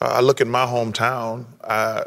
[0.01, 1.45] Uh, I look at my hometown.
[1.63, 2.05] I,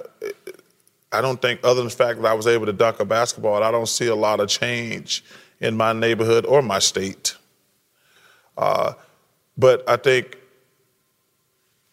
[1.13, 3.63] I don't think, other than the fact that I was able to dunk a basketball,
[3.63, 5.23] I don't see a lot of change
[5.61, 7.37] in my neighborhood or my state.
[8.57, 8.95] Uh,
[9.57, 10.39] but I think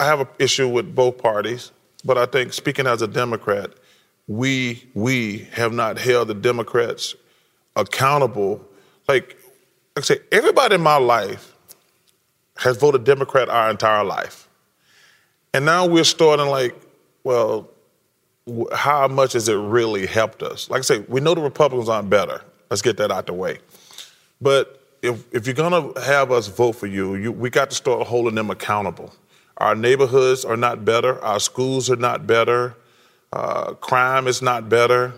[0.01, 1.71] I have an issue with both parties.
[2.03, 3.71] But I think, speaking as a Democrat,
[4.27, 7.15] we we have not held the Democrats
[7.75, 8.65] accountable.
[9.07, 9.37] Like,
[9.95, 11.55] like I say, everybody in my life
[12.57, 14.49] has voted Democrat our entire life,
[15.53, 16.75] and now we're starting like,
[17.23, 17.69] well,
[18.73, 20.67] how much has it really helped us?
[20.67, 22.41] Like I say, we know the Republicans aren't better.
[22.71, 23.59] Let's get that out the way.
[24.41, 28.07] But if, if you're to have us vote for you, you, we got to start
[28.07, 29.13] holding them accountable.
[29.61, 31.23] Our neighborhoods are not better.
[31.23, 32.75] Our schools are not better.
[33.31, 35.13] Uh, crime is not better.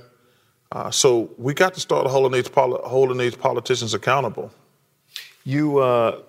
[0.69, 4.51] Uh, so we got to start holding these, poli- holding these politicians accountable.
[5.45, 6.19] You, uh,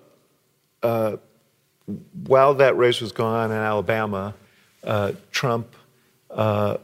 [0.81, 1.17] uh
[2.25, 4.33] while that race was going on in Alabama,
[4.85, 5.75] uh, Trump
[6.31, 6.77] uh,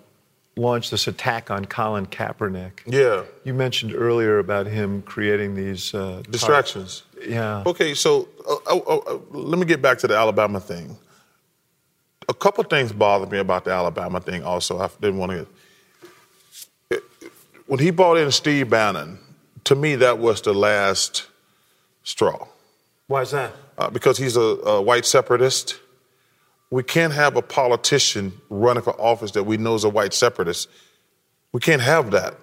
[0.57, 2.81] launched this attack on Colin Kaepernick.
[2.85, 3.23] Yeah.
[3.45, 5.91] You mentioned earlier about him creating these
[6.29, 7.03] distractions.
[7.25, 7.63] yeah.
[7.65, 10.97] Okay, so oh, oh, oh, let me get back to the Alabama thing
[12.29, 14.43] a couple things bothered me about the Alabama thing.
[14.43, 17.01] Also, I didn't want to.
[17.67, 19.19] When he brought in Steve Bannon,
[19.65, 21.27] to me that was the last
[22.03, 22.47] straw.
[23.07, 23.53] Why is that?
[23.77, 25.79] Uh, because he's a, a, white separatist.
[26.69, 30.69] We can't have a politician running for office that we know is a white separatist.
[31.51, 32.35] We can't have that.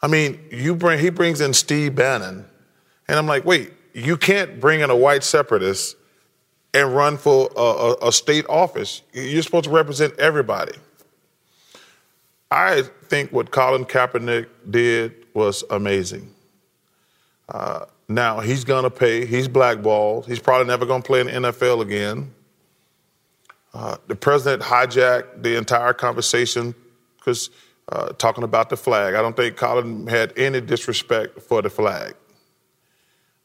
[0.00, 2.44] I mean, you bring he brings in Steve Bannon,
[3.08, 5.96] and I'm like, wait, you can't bring in a white separatist
[6.76, 9.00] and run for a, a, a state office.
[9.14, 10.74] You're supposed to represent everybody.
[12.50, 16.34] I think what Colin Kaepernick did was amazing.
[17.48, 19.24] Uh, now he's to pay.
[19.24, 20.26] He's blackballed.
[20.26, 22.34] He's probably never to play in the NFL again.
[23.72, 26.74] Uh, the president hijacked the entire conversation
[27.16, 27.48] because
[27.88, 29.14] uh, talking about the flag.
[29.14, 32.14] I don't think Colin had any disrespect for the flag.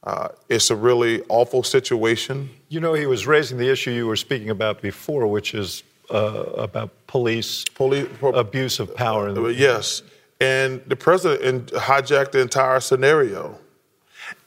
[0.04, 2.50] Uh, it's a really awful situation.
[2.72, 6.46] You know, he was raising the issue you were speaking about before, which is uh,
[6.56, 9.28] about police, police abuse of power.
[9.28, 10.04] Uh, yes,
[10.40, 13.60] and the president hijacked the entire scenario.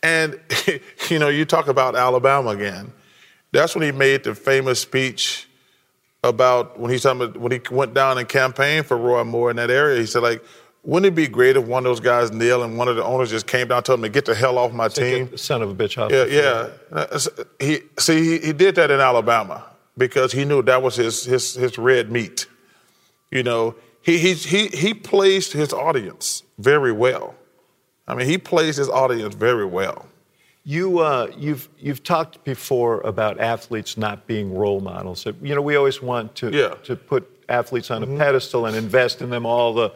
[0.03, 0.41] And
[1.11, 2.95] you know, you talk about Alabama again.
[3.53, 5.47] That's when he made the famous speech
[6.23, 10.01] about when he when he went down and campaigned for Roy Moore in that area.
[10.01, 10.43] He said, like,
[10.85, 13.31] wouldn't it be great if one of those guys kneel and one of the owners
[13.31, 15.37] just came down and told him to get the hell off my team?
[15.37, 16.12] son of a bitch off.
[16.12, 16.68] Yeah, yeah.
[16.92, 17.18] Uh,
[17.59, 19.64] he see he, he did that in Alabama
[19.97, 22.47] because he knew that was his his his red meat.
[23.31, 27.35] You know, he he he he placed his audience very well.
[28.07, 30.07] I mean, he plays his audience very well.
[30.66, 35.27] You, uh, you've, you've talked before about athletes not being role models.
[35.42, 36.75] You know, we always want to, yeah.
[36.85, 38.16] to put athletes on a mm-hmm.
[38.16, 39.92] pedestal and invest in them all the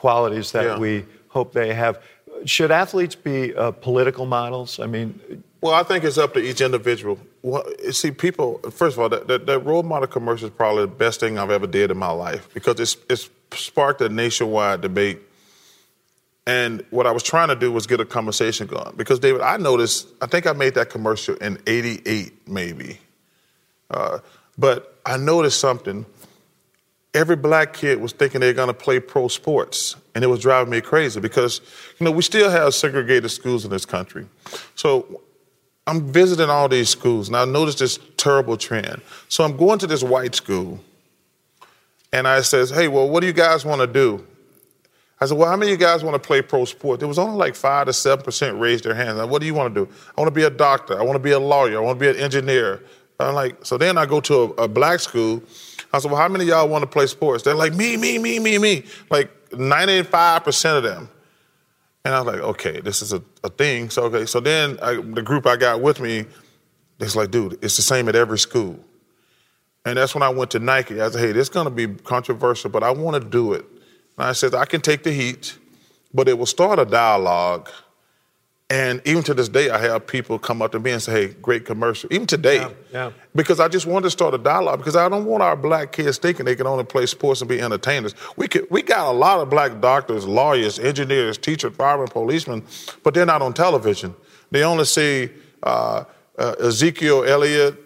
[0.00, 0.78] qualities that yeah.
[0.78, 2.02] we hope they have.
[2.46, 4.80] Should athletes be uh, political models?
[4.80, 5.20] I mean,
[5.60, 7.18] well, I think it's up to each individual.
[7.42, 8.58] Well, see, people.
[8.70, 11.50] First of all, that, that, that, role model commercial is probably the best thing I've
[11.50, 15.20] ever did in my life because it's it's sparked a nationwide debate.
[16.46, 19.58] And what I was trying to do was get a conversation going because David, I
[19.58, 20.08] noticed.
[20.22, 22.98] I think I made that commercial in '88, maybe.
[23.90, 24.20] Uh,
[24.56, 26.06] but I noticed something
[27.14, 29.96] every black kid was thinking they're going to play pro sports.
[30.14, 31.60] And it was driving me crazy because,
[31.98, 34.26] you know, we still have segregated schools in this country.
[34.74, 35.22] So
[35.86, 39.00] I'm visiting all these schools and I noticed this terrible trend.
[39.28, 40.80] So I'm going to this white school
[42.12, 44.26] and I says, hey, well, what do you guys want to do?
[45.20, 46.98] I said, well, how many of you guys want to play pro sport?
[46.98, 49.18] There was only like five to seven percent raised their hands.
[49.18, 49.92] Like, what do you want to do?
[50.16, 50.98] I want to be a doctor.
[50.98, 51.76] I want to be a lawyer.
[51.76, 52.82] I want to be an engineer.
[53.18, 55.42] I'm like, so then I go to a, a black school
[55.92, 57.42] I said, well, how many of y'all want to play sports?
[57.42, 58.84] They're like, me, me, me, me, me.
[59.10, 61.08] Like 95% of them.
[62.04, 63.90] And I was like, okay, this is a, a thing.
[63.90, 64.24] So, okay.
[64.26, 66.26] So then I, the group I got with me,
[66.98, 68.78] it's like, dude, it's the same at every school.
[69.84, 71.00] And that's when I went to Nike.
[71.00, 73.64] I said, hey, this is going to be controversial, but I want to do it.
[74.18, 75.58] And I said, I can take the heat,
[76.12, 77.70] but it will start a dialogue
[78.70, 81.34] and even to this day, I have people come up to me and say, hey,
[81.42, 82.12] great commercial.
[82.12, 82.58] Even today.
[82.58, 83.10] Yeah, yeah.
[83.34, 86.18] Because I just want to start a dialogue because I don't want our black kids
[86.18, 88.14] thinking they can only play sports and be entertainers.
[88.36, 92.64] We, could, we got a lot of black doctors, lawyers, engineers, teachers, firemen, policemen,
[93.02, 94.14] but they're not on television.
[94.52, 95.30] They only see
[95.64, 96.04] uh,
[96.38, 97.76] uh, Ezekiel Elliott,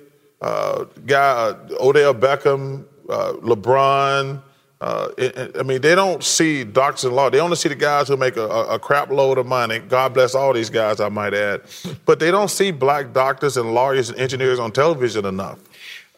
[0.42, 4.42] uh, guy, uh, Odell Beckham, uh, LeBron,
[4.80, 7.30] Uh, it, I mean, they don't see doctors and law.
[7.30, 9.78] They only see the guys who make a, a, crap load of money.
[9.78, 11.62] God bless all these guys, I might add.
[12.04, 15.58] But they don't see black doctors and lawyers and engineers on television enough.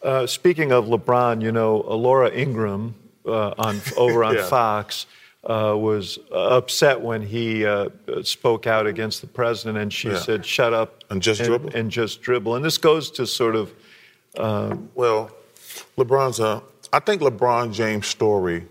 [0.03, 2.95] Uh, speaking of LeBron, you know, Laura Ingraham
[3.25, 4.47] uh, on over on Yeah.
[4.47, 5.05] Fox
[5.45, 7.89] uh, was upset when he uh,
[8.23, 10.19] spoke out against the president, and she Yeah.
[10.19, 13.71] said, "Shut up And just dribble." and just dribble." And this goes to sort of
[14.35, 15.31] Well,
[15.97, 16.61] LeBron's a.
[16.91, 18.65] I think LeBron James' story,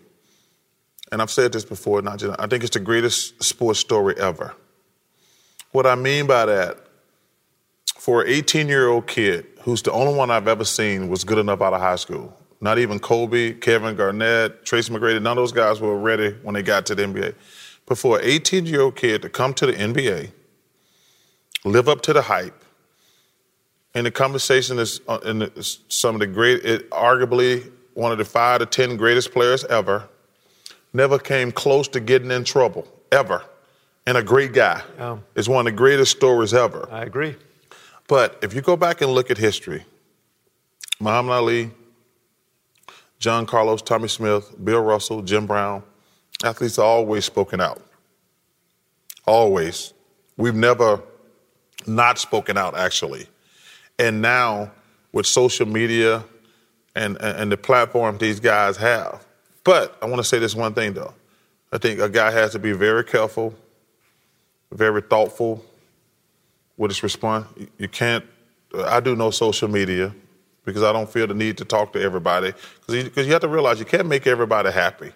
[1.12, 2.38] and I've said this before, not just.
[2.40, 4.54] I think it's the greatest sports story ever.
[5.72, 6.78] What I mean by that,
[7.98, 11.74] for an 18-year-old kid who's the only one I've ever seen was good enough out
[11.74, 12.34] of high school.
[12.60, 15.20] Not even Kobe, Kevin Garnett, Tracy McGrady.
[15.20, 17.34] None of those guys were ready when they got to the NBA.
[17.84, 20.30] But for an 18-year-old kid to come to the NBA,
[21.64, 22.64] live up to the hype,
[23.94, 25.50] and the conversation is uh, in
[25.88, 30.06] some of the great, it, arguably one of the five to ten greatest players ever.
[30.92, 33.42] Never came close to getting in trouble ever,
[34.06, 34.82] and a great guy.
[34.98, 35.18] Yeah.
[35.34, 36.88] It's one of the greatest stories ever.
[36.92, 37.36] I agree.
[38.06, 39.84] But if you go back and look at history,
[41.00, 41.70] Muhammad Ali,
[43.18, 45.82] John Carlos, Tommie Smith, Bill Russell, Jim Brown,
[46.44, 47.80] athletes are always spoken out.
[49.26, 49.94] Always.
[50.36, 51.02] We've never
[51.86, 53.26] not spoken out, actually.
[53.98, 54.70] And now,
[55.12, 56.22] with social media
[56.96, 59.24] and, and, the platform these guys have.
[59.64, 61.14] But I want to say this one thing, though.
[61.72, 63.54] I think a guy has to be very careful,
[64.72, 65.64] very thoughtful,
[66.76, 67.46] with his response.
[67.78, 68.24] You- can't.
[68.84, 70.14] I do no social media
[70.64, 73.48] because I don't feel the need to talk to everybody because you, you have to
[73.48, 75.12] realize you can't make everybody happy.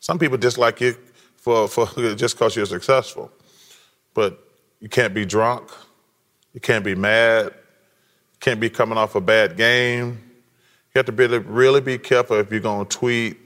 [0.00, 0.96] Some people dislike you
[1.36, 3.30] for, for just because you're successful,
[4.14, 4.38] but
[4.80, 5.70] you can't be drunk,
[6.54, 10.23] you can't be mad, you can't be coming off a bad game.
[10.94, 13.36] You have to really, really be careful if you're going to tweet,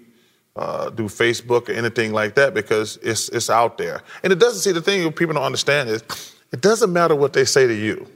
[0.55, 4.03] uh, do Facebook or anything like that because it's it's out there.
[4.23, 6.03] And it doesn't see the thing people don't understand is
[6.53, 8.07] it doesn't matter what they say to you.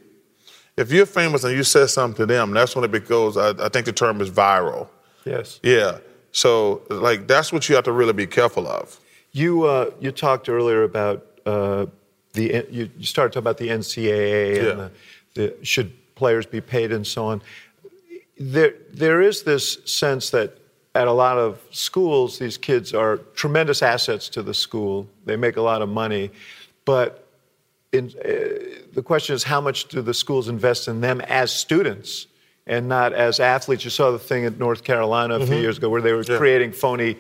[0.76, 3.38] If you're famous and you say something to them, that's when it goes.
[3.38, 4.88] I, I think the term is viral.
[5.24, 5.60] Yes.
[5.62, 5.98] Yeah.
[6.32, 9.00] So like that's what you have to really be careful of.
[9.30, 11.86] You uh, you talked earlier about uh,
[12.34, 14.88] the you, you started talking about the NCAA and Yeah.
[15.32, 17.40] the, the should players be paid and so on.
[18.38, 20.58] There there is this sense that
[20.94, 25.06] at a lot of schools these kids are tremendous assets to the school.
[25.24, 26.30] They make a lot of money,
[26.84, 27.26] but
[27.92, 32.26] in, uh, the question is how much do the schools invest in them as students
[32.66, 33.84] and not as athletes?
[33.84, 36.32] You saw the thing at North Carolina a few years ago where they were Mm-hmm.
[36.32, 36.38] Yeah.
[36.38, 37.16] creating phony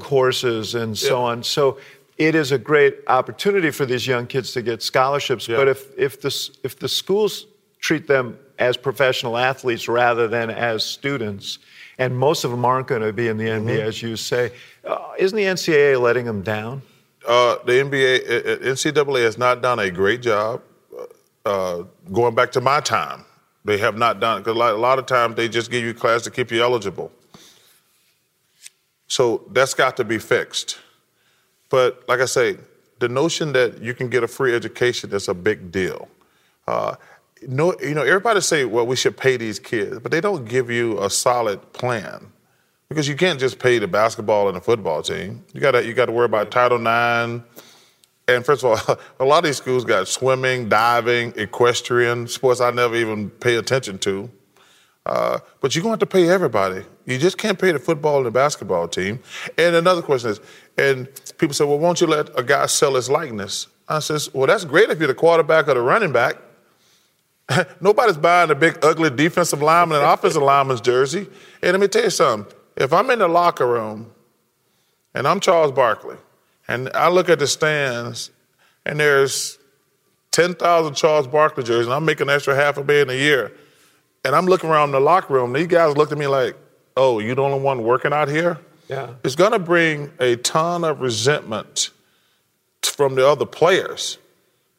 [0.00, 1.30] courses and so Yeah.
[1.32, 1.42] on.
[1.42, 1.78] So
[2.16, 5.48] it is a great opportunity for these young kids to get scholarships.
[5.48, 5.56] Yeah.
[5.58, 7.46] But if, if, the, if the schools
[7.80, 11.58] treat them as professional athletes rather than as students,
[11.98, 13.88] and most of them aren't going to be in the NBA, Mm-hmm.
[13.88, 14.52] as you say,
[14.84, 16.82] uh, isn't the NCAA letting them down?
[17.26, 20.62] Uh, the NBA, uh, uh, NCAA has not done a great job.
[21.44, 23.24] Uh, going back to my time,
[23.64, 26.30] they have not done because a lot, of times they just give you class to
[26.30, 27.10] keep you eligible.
[29.08, 30.78] So that's got to be fixed.
[31.68, 32.58] But like I say,
[32.98, 36.08] the notion that you can get a free education is a big deal.
[36.66, 36.96] Uh,
[37.46, 40.70] no, you know, everybody say, well, we should pay these kids, but they don't give
[40.70, 42.32] you a solid plan
[42.88, 45.44] because you can't just pay the basketball and the football team.
[45.52, 47.44] You got to you got to worry about Title IX.
[48.28, 52.70] And first of all, a lot of these schools got swimming, diving, equestrian, sports I
[52.70, 54.30] never even pay attention to.
[55.04, 56.84] Uh, but you're going to have to pay everybody.
[57.04, 59.20] You just can't pay the football and the basketball team.
[59.56, 60.40] And another question is,
[60.76, 61.08] and
[61.38, 63.68] people say, well, won't you let a guy sell his likeness?
[63.88, 66.38] I says, well, that's great if you're the quarterback or the running back.
[67.80, 71.28] Nobody's buying a big, ugly defensive lineman and offensive lineman's jersey.
[71.62, 72.52] And let me tell you something.
[72.76, 74.12] If I'm in the locker room
[75.14, 76.16] and I'm Charles Barkley,
[76.68, 78.30] and I look at the stands,
[78.84, 79.58] and there's
[80.32, 83.52] 10,000 Charles Barkley jerseys, and I'm making an extra half a million a year,
[84.24, 86.56] and I'm looking around the locker room, these guys look at me like,
[86.96, 88.58] oh, you the only one working out here?
[88.88, 89.14] Yeah.
[89.24, 91.90] It's going to bring a ton of resentment
[92.82, 94.18] from the other players.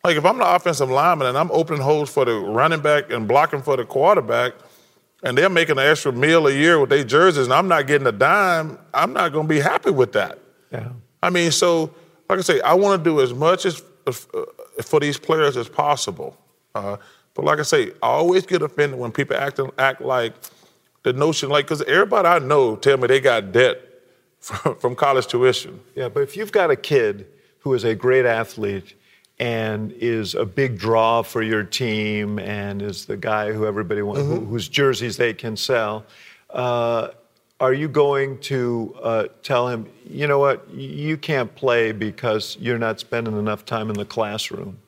[0.04, 3.28] Like if I'm the offensive lineman and I'm opening holes for the running back and
[3.28, 4.54] blocking for the quarterback,
[5.24, 8.08] and they're making an extra meal a year with their jerseys, and I'm not getting
[8.08, 10.40] a dime, I'm not going to be happy with that.
[10.72, 10.90] Yeah.
[11.24, 11.94] I mean, so
[12.30, 14.12] like I say, I want to do as much as uh,
[14.84, 16.38] for these players as possible.
[16.76, 16.98] Uh,
[17.34, 20.34] but like I say, I always get offended when people act act like
[21.04, 23.82] the notion, like because everybody I know tell me they got debt
[24.40, 25.80] from, from college tuition.
[25.96, 27.28] Yeah, but if you've got a kid
[27.60, 28.94] who is a great athlete
[29.40, 34.22] and is a big draw for your team and is the guy who everybody wants,
[34.22, 36.06] who, whose jerseys they can sell,
[36.50, 37.10] uh,
[37.60, 42.78] are you going to uh, tell him, you know what, you can't play because you're
[42.78, 44.80] not spending enough time in the classroom?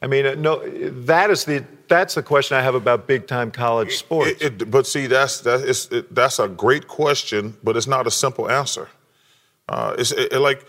[0.00, 3.50] I mean, uh, no, that is the that's the question I have about big time
[3.50, 4.30] college sports.
[4.40, 8.10] It, it, but see, that's that's it, that's a great question, but it's not a
[8.10, 8.88] simple answer.
[9.68, 10.64] Uh, it's like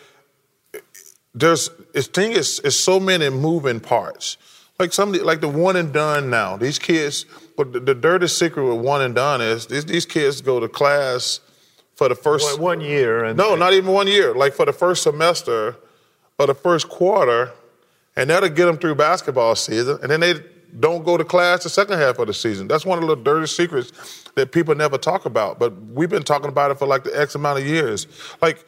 [1.35, 4.37] there's this thing is is so many moving parts.
[4.79, 6.57] Like somebody like the one and done now.
[6.57, 7.25] These kids,
[7.55, 10.67] but the, the dirty secret with one and done is these, these kids go to
[10.67, 11.39] class
[11.95, 13.23] for the first one year.
[13.23, 14.33] And no, not even one year.
[14.33, 15.77] Like for the first semester
[16.37, 17.51] or the first quarter,
[18.17, 20.33] and that'll get them through basketball season, and then they
[20.79, 22.67] don't go to class the second half of the season.
[22.67, 25.57] That's one of the dirty secrets that people never talk about.
[25.57, 28.07] But we've been talking about it for like the X amount of years.
[28.41, 28.65] Like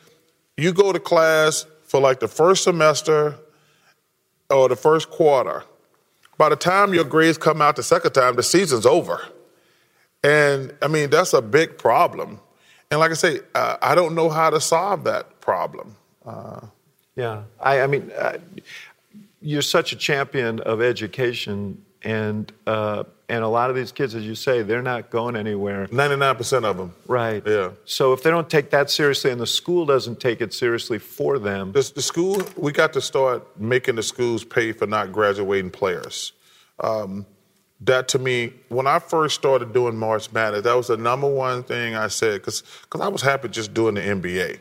[0.56, 3.36] you go to class for like the first semester
[4.50, 5.64] or the first quarter.
[6.38, 9.22] By the time your grades come out the second time, the season's over.
[10.24, 12.40] And I mean, that's a big problem.
[12.92, 15.96] And like I say, uh, I don't know how to solve that problem.
[16.26, 16.62] Uh,
[17.16, 18.38] yeah, I, I mean, uh,
[19.42, 24.26] you're such a champion of education, and uh, and a lot of these kids, as
[24.26, 25.88] you say, they're not going anywhere.
[25.92, 26.94] Ninety-nine percent of them.
[27.08, 27.44] Right.
[27.46, 27.72] Yeah.
[27.86, 31.38] So if they don't take that seriously, and the school doesn't take it seriously for
[31.38, 35.72] them, the, the school we got to start making the schools pay for not graduating
[35.72, 36.32] players.
[36.80, 37.26] Um,
[37.82, 41.64] that to me, when I first started doing March Madness, that was the number one
[41.64, 42.64] thing I said because
[43.00, 44.60] I was happy just doing the NBA,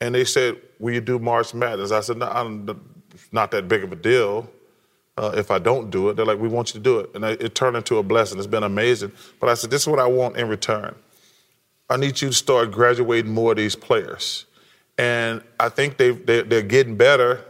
[0.00, 2.68] and they said, "Will you do March Madness?" I said, "No, I'm
[3.30, 4.50] not that big of a deal."
[5.22, 7.24] Uh, if I don't do it, they're like, "We want you to do it," and
[7.24, 8.38] it turned into a blessing.
[8.38, 9.12] It's been amazing.
[9.38, 10.96] But I said, "This is what I want in return.
[11.88, 14.46] I need you to start graduating more of these players."
[14.98, 17.44] And I think they they're getting better.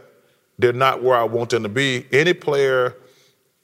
[0.59, 2.05] They're not where I want them to be.
[2.11, 2.95] Any player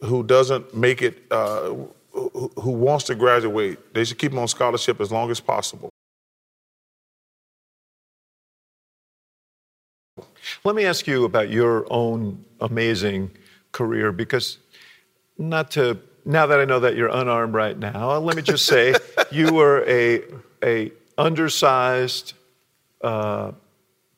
[0.02, 1.76] who doesn't make it, uh,
[2.12, 5.92] who wants to graduate, they should keep them on scholarship as long as possible.
[10.64, 13.38] Let me ask you about your own amazing
[13.72, 14.58] career because
[15.38, 18.94] not to now that I know that you're unarmed right now, let me just say
[19.32, 20.24] you were a
[20.64, 22.34] a undersized,
[23.02, 23.52] uh,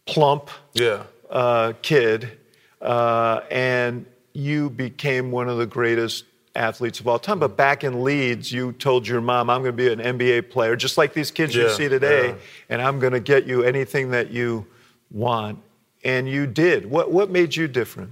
[0.06, 1.04] plump yeah.
[1.30, 2.38] uh, kid,
[2.82, 6.26] uh, and you became one of the greatest
[6.56, 7.40] athletes of all time.
[7.40, 10.76] But back in Leeds, you told your mom, I'm going to be an NBA player,
[10.76, 12.36] just like these kids yeah, you see today, yeah.
[12.70, 14.66] and I'm going to get you anything that you
[15.10, 15.60] want.
[16.04, 16.90] And you did.
[16.90, 18.12] What, what made you different?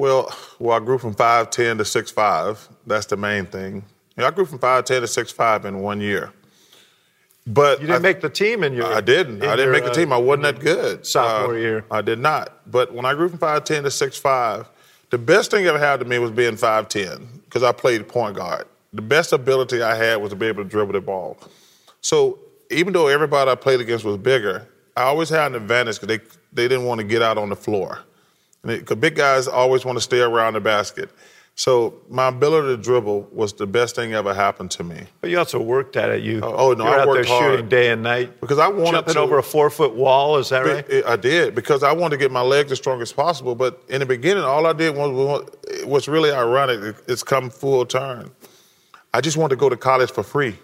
[0.00, 2.66] Well, well, I grew from 5'10 to six five.
[2.86, 3.84] That's the main thing.
[4.16, 6.32] I grew from 5'10 to six five in one year.
[7.46, 8.86] But you didn't I, make the team in your.
[8.86, 9.42] I didn't.
[9.42, 10.10] I didn't your, make the team.
[10.10, 11.04] I wasn't that good.
[11.04, 11.84] Sophomore uh, year.
[11.90, 12.62] I did not.
[12.70, 14.66] But when I grew from 5'10 to six five,
[15.10, 18.36] the best thing that ever happened to me was being 5'10 because I played point
[18.36, 18.66] guard.
[18.94, 21.36] The best ability I had was to be able to dribble the ball.
[22.00, 22.38] So
[22.70, 26.24] even though everybody I played against was bigger, I always had an advantage because they,
[26.54, 27.98] they didn't want to get out on the floor.
[28.62, 31.10] Because big guys always want to stay around the basket.
[31.56, 35.06] So my ability to dribble was the best thing ever happened to me.
[35.20, 36.22] But you also worked at it.
[36.22, 37.52] You oh, oh no, you're I out worked there hard.
[37.52, 40.38] shooting day and night because I wanted to jumping to, over a four foot wall.
[40.38, 41.04] Is that right?
[41.06, 43.54] I did because I wanted to get my legs as strong as possible.
[43.54, 45.50] But in the beginning, all I did was
[45.84, 46.96] was really ironic.
[47.06, 48.30] It's come full turn.
[49.12, 50.56] I just wanted to go to college for free.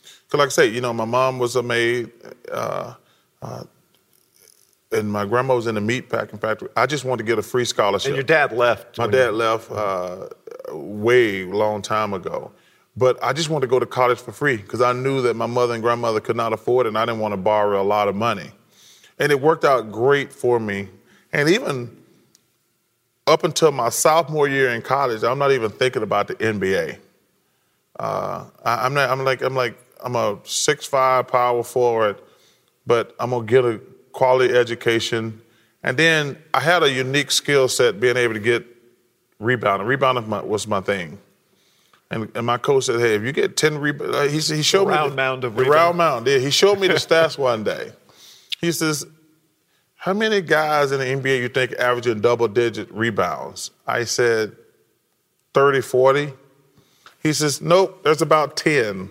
[0.00, 2.10] Because, like I say, you know, my mom was a maid.
[2.50, 2.94] Uh,
[3.42, 3.64] uh,
[4.92, 6.68] and my grandma was in the meat packing factory.
[6.76, 8.08] I just wanted to get a free scholarship.
[8.08, 8.98] And your dad left.
[8.98, 10.28] My dad left uh,
[10.72, 12.50] way long time ago.
[12.96, 15.46] But I just wanted to go to college for free because I knew that my
[15.46, 18.08] mother and grandmother could not afford it, and I didn't want to borrow a lot
[18.08, 18.50] of money.
[19.20, 20.88] And it worked out great for me.
[21.32, 21.96] And even
[23.26, 26.98] up until my sophomore year in college, I'm not even thinking about the NBA.
[28.00, 29.10] Uh, I, am not.
[29.10, 29.42] I'm like.
[29.42, 29.78] I'm like.
[30.00, 32.20] I'm a six-five power forward,
[32.86, 33.80] but I'm gonna get a
[34.12, 35.40] quality education.
[35.82, 38.66] And then I had a unique skill set being able to get
[39.38, 39.86] rebounding.
[39.86, 41.18] Rebounding was my thing.
[42.10, 44.86] And, and my coach said, hey, if you get 10 rebounds, uh, he, he showed
[44.86, 44.96] the me.
[44.96, 45.74] Round the, mound of the rebound.
[45.74, 46.38] round mound, yeah.
[46.38, 47.92] He showed me the stats one day.
[48.60, 49.04] He says,
[49.96, 53.72] how many guys in the NBA you think averaging double digit rebounds?
[53.86, 54.56] I said,
[55.54, 56.32] 30, 40.
[57.22, 59.10] He says, nope, there's about 10.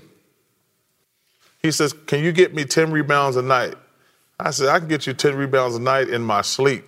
[1.62, 3.76] He says, can you get me 10 rebounds a night?
[4.40, 6.86] I said, I can get you 10 rebounds a night in my sleep.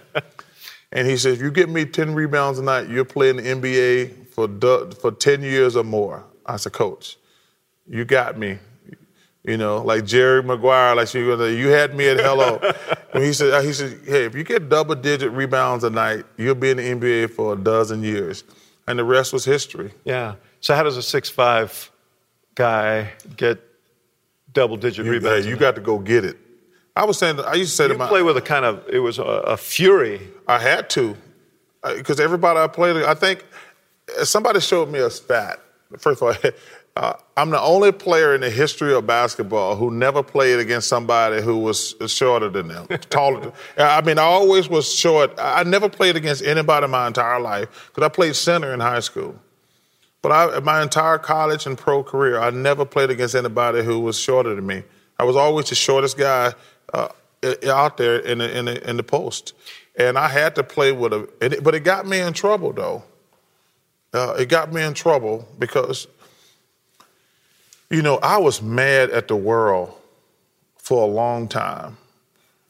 [0.92, 4.28] and he said, if you get me 10 rebounds a night, you're playing the NBA
[4.28, 4.48] for,
[5.00, 6.24] for 10 years or more.
[6.44, 7.16] I said, Coach,
[7.88, 8.58] you got me.
[9.46, 12.58] You know, like Jerry Maguire, like you, you had me at hello.
[13.12, 16.54] when he said, he said, hey, if you get double digit rebounds a night, you'll
[16.54, 18.42] be in the NBA for a dozen years.
[18.88, 19.92] And the rest was history.
[20.04, 20.36] Yeah.
[20.60, 21.90] So how does a six five
[22.54, 23.60] guy get
[24.54, 25.44] double digit You, rebounds.
[25.44, 26.38] hey, you got to go get it.
[26.96, 28.84] I was saying, I used to say You to my, play with a kind of
[28.88, 30.20] it was a, a fury.
[30.46, 31.16] I had to,
[31.82, 33.44] because everybody I played, I think
[34.18, 35.60] uh, somebody showed me a stat.
[35.98, 36.50] First of all,
[36.96, 41.42] uh, I'm the only player in the history of basketball who never played against somebody
[41.42, 43.40] who was shorter than them, taller.
[43.40, 45.32] Than, I mean, I always was short.
[45.36, 49.34] I never played against anybody my entire life because I played center in high school.
[50.22, 54.18] But I, my entire college and pro career, I never played against anybody who was
[54.18, 54.84] shorter than me.
[55.18, 56.54] I was always the shortest guy
[56.92, 57.08] uh,
[57.66, 59.54] out there in the, in the in the post,
[59.96, 61.12] and I had to play with.
[61.40, 63.02] It, but it got me in trouble though.
[64.14, 66.06] Uh, it got me in trouble because,
[67.90, 69.92] you know, I was mad at the world
[70.78, 71.96] for a long time.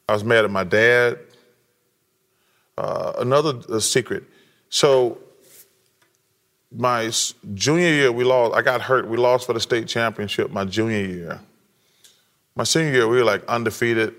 [0.09, 1.19] I was mad at my dad.
[2.75, 4.23] Uh, another uh, secret.
[4.69, 5.19] So
[6.75, 7.11] my
[7.53, 8.55] junior year, we lost.
[8.55, 9.07] I got hurt.
[9.07, 11.39] We lost for the state championship my junior year.
[12.55, 14.15] My senior year, we were like undefeated.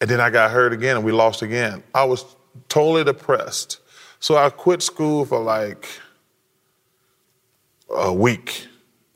[0.00, 1.82] And then I got hurt again and we lost again.
[1.94, 2.24] I was
[2.68, 3.80] totally depressed.
[4.20, 5.88] So I quit school for like
[7.90, 8.66] a week.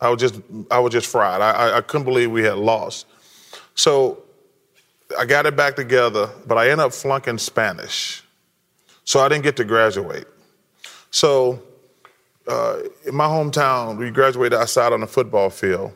[0.00, 0.40] I was just
[0.70, 1.40] I was just fried.
[1.40, 3.06] I, I couldn't believe we had lost.
[3.74, 4.24] So
[5.18, 8.22] I got it back together, but I ended up flunking Spanish.
[9.04, 10.26] So I didn't get to graduate.
[11.10, 11.62] So
[12.48, 15.92] uh, in my hometown, we graduated outside on the football field.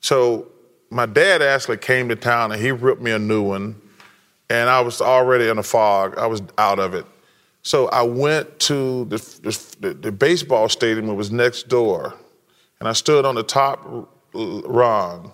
[0.00, 0.48] So
[0.90, 3.80] my dad actually came to town and he ripped me a new one,
[4.50, 6.16] and I was already in a fog.
[6.18, 7.06] I was out of it.
[7.62, 9.18] So I went to the,
[9.80, 11.08] the, the baseball stadium.
[11.08, 12.14] It was next door,
[12.80, 13.80] and I stood on the top
[14.32, 15.32] rung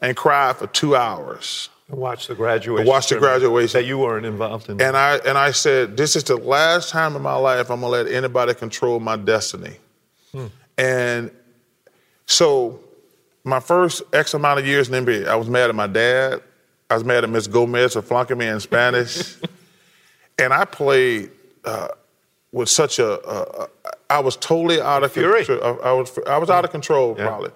[0.00, 1.68] and cried for two hours.
[1.88, 2.86] Watch the graduation.
[2.86, 4.80] Watch the graduation that you weren't involved in.
[4.80, 7.92] And I and I said, this is the last time in my life I'm gonna
[7.92, 9.76] let anybody control my destiny.
[10.32, 10.46] Hmm.
[10.78, 11.30] And
[12.26, 12.80] so
[13.50, 16.40] my first X amount of years in NBA, I was mad at my dad.
[16.88, 19.36] I was mad at Miss Gomez for flunking me in Spanish.
[20.38, 21.30] and I played
[21.64, 21.88] uh,
[22.52, 23.68] with such a, a,
[24.08, 25.44] I was totally out of Fury.
[25.44, 25.78] control.
[25.84, 27.26] I, I was I was out of control Yeah.
[27.26, 27.50] probably.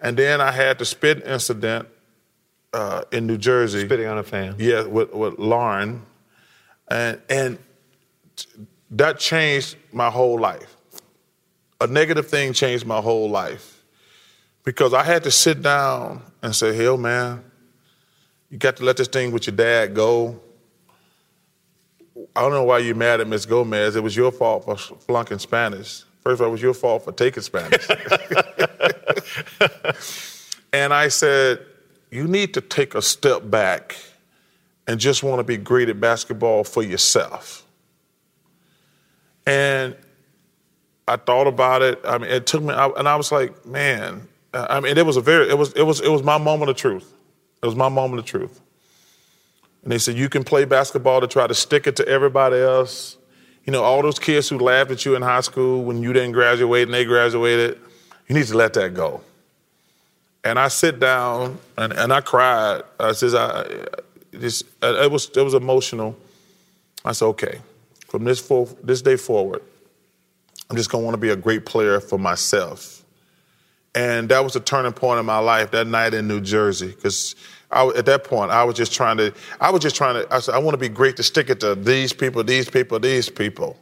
[0.00, 1.88] And then I had the spit incident
[2.72, 3.84] uh, in New Jersey.
[3.86, 4.56] spitting on a fan.
[4.58, 6.02] Yeah, with, with Lauren.
[6.88, 7.58] And, and
[8.90, 10.76] that changed my whole life.
[11.80, 13.73] A negative thing changed my whole life
[14.64, 17.44] because I had to sit down and say, hell, man,
[18.50, 20.40] you got to let this thing with your dad go.
[22.34, 23.96] I don't know why you're mad at Miss Gomez.
[23.96, 26.04] It was your fault for flunking Spanish.
[26.22, 27.86] First of all, it was your fault for taking Spanish.
[30.72, 31.60] and I said,
[32.10, 33.96] you need to take a step back
[34.86, 37.66] and just want to be great at basketball for yourself.
[39.46, 39.96] And
[41.06, 42.00] I thought about it.
[42.04, 44.28] I mean, it took me, and I was like, man.
[44.54, 46.70] Uh, I mean, it was a very, it was, it was, it was my moment
[46.70, 47.12] of truth.
[47.62, 48.60] It was my moment of truth.
[49.82, 53.16] And they said, you can play basketball to try to stick it to everybody else.
[53.64, 56.32] You know, all those kids who laughed at you in high school when you didn't
[56.32, 57.78] graduate and they graduated,
[58.28, 59.22] you need to let that go.
[60.42, 62.82] And I sit down and, and I cried.
[63.00, 63.66] I says, I,
[64.32, 66.16] just, it was, it was emotional.
[67.04, 67.60] I said, okay,
[68.08, 69.62] from this, for, this day forward,
[70.70, 72.93] I'm just gonna wanna be a great player for myself.
[73.94, 77.36] And that was a turning point in my life that night in New Jersey, because
[77.70, 80.54] at that point I was just trying to, I was just trying to, I said,
[80.54, 83.76] I want to be great to stick it to these people, these people, these people.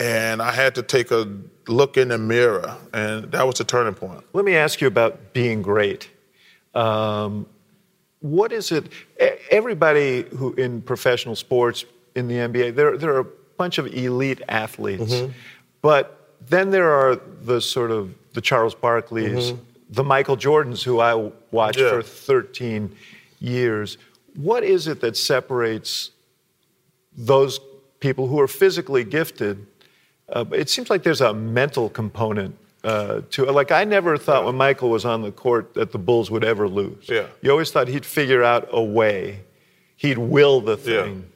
[0.00, 1.30] And I had to take a
[1.68, 4.24] look in the mirror, and that was the turning point.
[4.32, 6.10] Let me ask you about being great.
[6.74, 7.46] Um,
[8.20, 8.90] what is it?
[9.50, 11.84] Everybody who in professional sports
[12.14, 13.26] in the NBA, there there are a
[13.56, 15.22] bunch of elite athletes,
[15.80, 19.56] but then there are the sort of the Charles Barkleys,
[19.90, 21.90] the Michael Jordans, who I watched Yeah.
[21.90, 22.94] for 13
[23.40, 23.96] years.
[24.36, 26.10] What is it that separates
[27.16, 27.60] those
[28.00, 29.66] people who are physically gifted?
[30.28, 33.52] Uh, it seems like there's a mental component uh, to it.
[33.52, 36.68] Like I never thought when Michael was on the court that the Bulls would ever
[36.68, 37.08] lose.
[37.08, 37.26] Yeah.
[37.40, 39.40] You always thought he'd figure out a way.
[39.96, 41.02] He'd will the Yeah.
[41.04, 41.30] thing.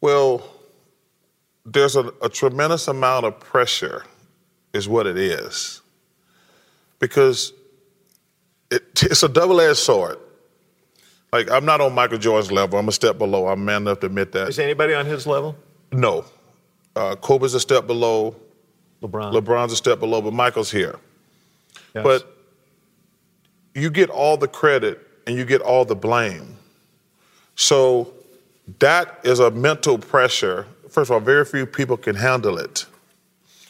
[0.00, 0.42] Well,
[1.64, 4.04] there's a, a tremendous amount of pressure,
[4.72, 5.80] is what it is.
[6.98, 7.52] Because
[8.70, 10.18] it, it's a double edged sword.
[11.32, 12.78] Like, I'm not on Michael Jordan's level.
[12.78, 13.48] I'm a step below.
[13.48, 14.48] I'm man enough to admit that.
[14.48, 15.56] Is anybody on his level?
[15.90, 16.26] No.
[16.94, 18.36] Uh, Kobe's a step below.
[19.02, 19.32] LeBron.
[19.32, 20.98] LeBron's a step below, but Michael's here.
[21.94, 22.04] Yes.
[22.04, 22.36] But
[23.74, 26.56] you get all the credit and you get all the blame.
[27.56, 28.12] So
[28.78, 30.66] that is a mental pressure.
[30.90, 32.86] First of all, very few people can handle it.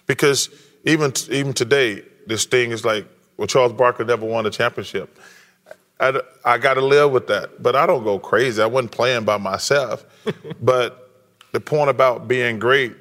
[0.07, 0.51] Because
[0.85, 3.07] even even today, this thing is like
[3.37, 5.19] well, Charles Barkley never won a championship.
[5.99, 8.61] I, I got to live with that, but I don't go crazy.
[8.61, 10.05] I wasn't playing by myself.
[10.61, 11.11] but
[11.53, 12.95] the point about being great,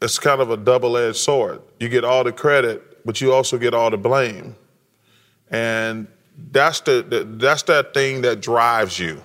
[0.00, 1.60] it's kind of a double-edged sword.
[1.80, 4.54] You get all the credit, but you also get all the blame,
[5.50, 6.06] and
[6.52, 9.20] that's the, the that's that thing that drives you.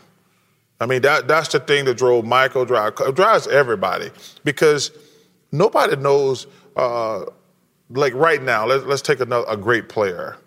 [0.80, 4.10] I mean, that that's the thing that drove Michael, drive, drives everybody
[4.44, 4.92] because
[5.52, 6.48] nobody knows.
[6.76, 7.26] Uh,
[7.94, 10.38] like right now, let's let's take another a great player.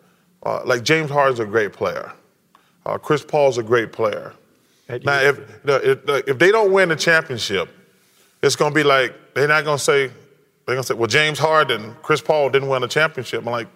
[0.42, 2.12] Uh, like James Harden's a great player.
[2.84, 4.32] Uh, Chris Paul's a great player.
[4.88, 7.68] Now, if, if if they don't win the championship,
[8.42, 11.08] it's going to be like they're not going to say they're going to say, "Well,
[11.08, 13.68] James Harden, Chris Paul didn't win a championship." I'm like,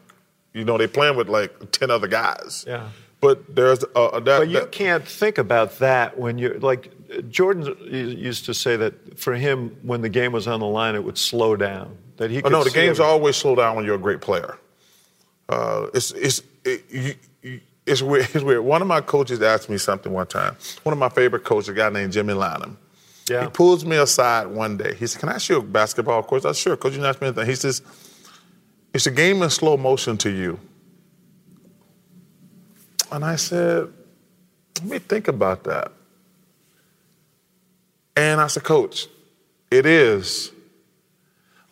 [0.53, 2.65] you know, they playing with like ten other guys.
[2.67, 2.89] Yeah.
[3.21, 4.25] But there's uh, that.
[4.25, 6.93] But you that, can't think about that when you're like
[7.29, 11.03] Jordan used to say that for him, when the game was on the line, it
[11.03, 11.97] would slow down.
[12.21, 12.43] That he.
[12.43, 13.07] Oh, no, the games everything.
[13.07, 14.59] always slow down when you're a great player.
[15.49, 18.29] Uh, it's it's it, you, you, it's weird.
[18.35, 18.61] It's weird.
[18.63, 20.55] One of my coaches asked me something one time.
[20.83, 22.77] One of my favorite coaches, a guy named Jimmy Lanham.
[23.31, 23.45] Yeah.
[23.45, 24.95] He pulls me aside one day.
[24.97, 27.09] He said, "Can I ask you a basketball question?" I said, "Sure." Coach, you not
[27.09, 27.47] ask me anything.
[27.47, 27.81] He says,
[28.93, 30.61] "It's a game in slow motion to you."
[33.11, 33.91] And I said,
[34.77, 35.91] "Let me think about that."
[38.15, 39.07] And I said, "Coach,
[39.71, 40.53] it is."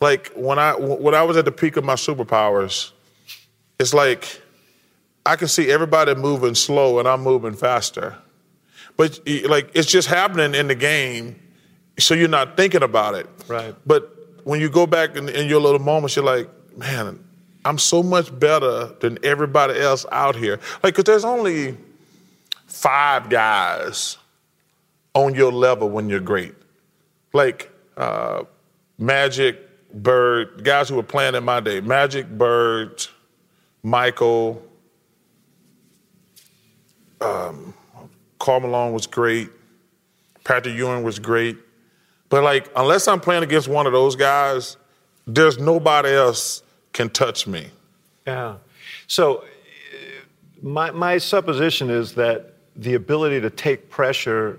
[0.00, 2.92] Like when I when I was at the peak of my superpowers,
[3.78, 4.40] it's like
[5.26, 8.16] I can see everybody moving slow and I'm moving faster.
[8.96, 11.40] But like it's just happening in the game,
[11.98, 13.26] so you're not thinking about it.
[13.48, 13.74] Right.
[13.86, 17.22] But when you go back in, in your little moments, you're like, man,
[17.64, 20.60] I'm so much better than everybody else out here.
[20.82, 21.76] Like, cause there's only
[22.66, 24.16] five guys
[25.14, 26.54] on your level when you're great.
[27.32, 28.44] Like uh,
[28.98, 31.80] Magic, Bird, guys who were playing in my day.
[31.80, 33.06] Magic, Bird,
[33.82, 34.62] Michael.
[37.20, 37.74] Um,
[38.38, 39.48] Karl Malone was great.
[40.44, 41.56] Patrick Ewing was great.
[42.28, 44.76] But like, unless I'm playing against one of those guys,
[45.26, 46.62] there's nobody else
[46.92, 47.68] can touch me.
[48.26, 48.56] Yeah.
[49.06, 49.44] So uh,
[50.62, 54.58] my my supposition is that the ability to take pressure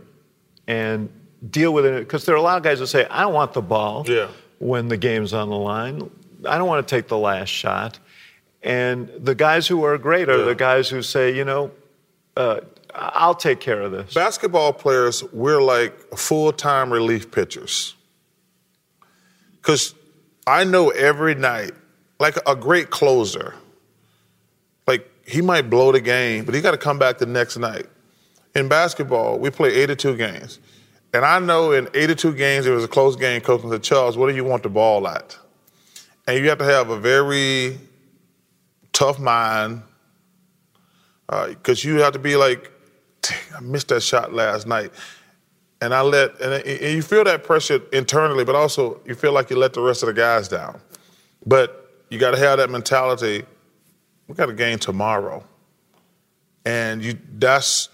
[0.67, 1.09] and
[1.49, 3.53] deal with it, because there are a lot of guys that say, I don't want
[3.53, 4.27] the ball Yeah.
[4.59, 6.09] When the game's on the line.
[6.47, 7.99] I don't want to take the last shot.
[8.61, 10.45] And the guys who are great are Yeah.
[10.45, 11.71] the guys who say, you know,
[12.37, 12.59] uh,
[12.93, 14.13] I'll take care of this.
[14.13, 17.95] Basketball players, we're like full time relief pitchers.
[19.57, 19.93] Because
[20.47, 21.71] I know every night,
[22.19, 23.55] like a great closer,
[24.87, 27.85] like he might blow the game, but he got to come back the next night.
[28.55, 30.59] In basketball, we play 82 games.
[31.13, 33.41] And I know in 82 games, it was a close game.
[33.41, 35.37] Coach said, Charles, what do you want the ball at?
[36.27, 37.79] And you have to have a very
[38.93, 39.81] tough mind
[41.27, 42.71] because you have to be like,
[43.21, 44.91] "Dang, I missed that shot last night.
[45.81, 49.49] And I let, and, and you feel that pressure internally, but also you feel like
[49.49, 50.81] you let the rest of the guys down.
[51.45, 53.45] But you got to have that mentality.
[54.27, 55.43] We got a game tomorrow,
[56.65, 57.87] and you that's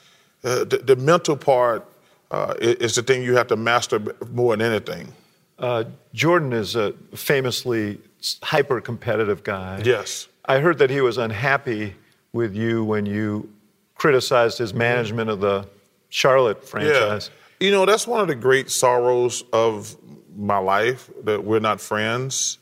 [0.44, 1.88] uh, the, the mental part
[2.36, 5.14] uh, is the thing you have to master more than anything.
[5.58, 7.98] Uh, Jordan is a famously
[8.44, 9.82] hyper competitive guy.
[9.86, 10.28] Yes.
[10.46, 11.96] I heard that he was unhappy
[12.34, 13.50] with you when you
[13.96, 15.66] criticized his management of the
[16.10, 17.30] Charlotte franchise.
[17.62, 17.68] Yeah.
[17.68, 19.96] You know, that's one of the great sorrows of
[20.36, 22.58] my life that we're not friends.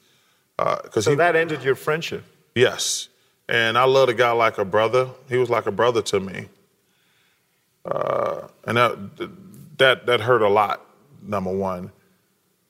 [0.57, 2.23] Because So that ended your friendship.
[2.53, 3.09] Yes.
[3.49, 5.09] And I loved a guy like a brother.
[5.27, 6.47] He was like a brother to me.
[7.83, 9.29] Uh, and that,
[9.77, 10.85] that, that hurt a lot,
[11.21, 11.91] number one.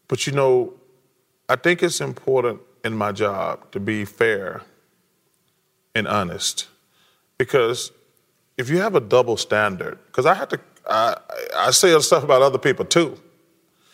[0.07, 0.73] But you know,
[1.49, 4.61] I think it's important in my job to be fair
[5.95, 6.67] and honest.
[7.37, 7.91] Because
[8.57, 11.17] if you have a double standard, because I have to, I,
[11.55, 13.19] I say stuff about other people too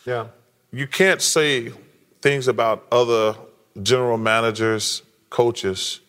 [0.04, 0.26] Yeah.
[0.72, 1.72] you can't say
[2.20, 3.36] things about other
[3.82, 6.00] general managers, coaches,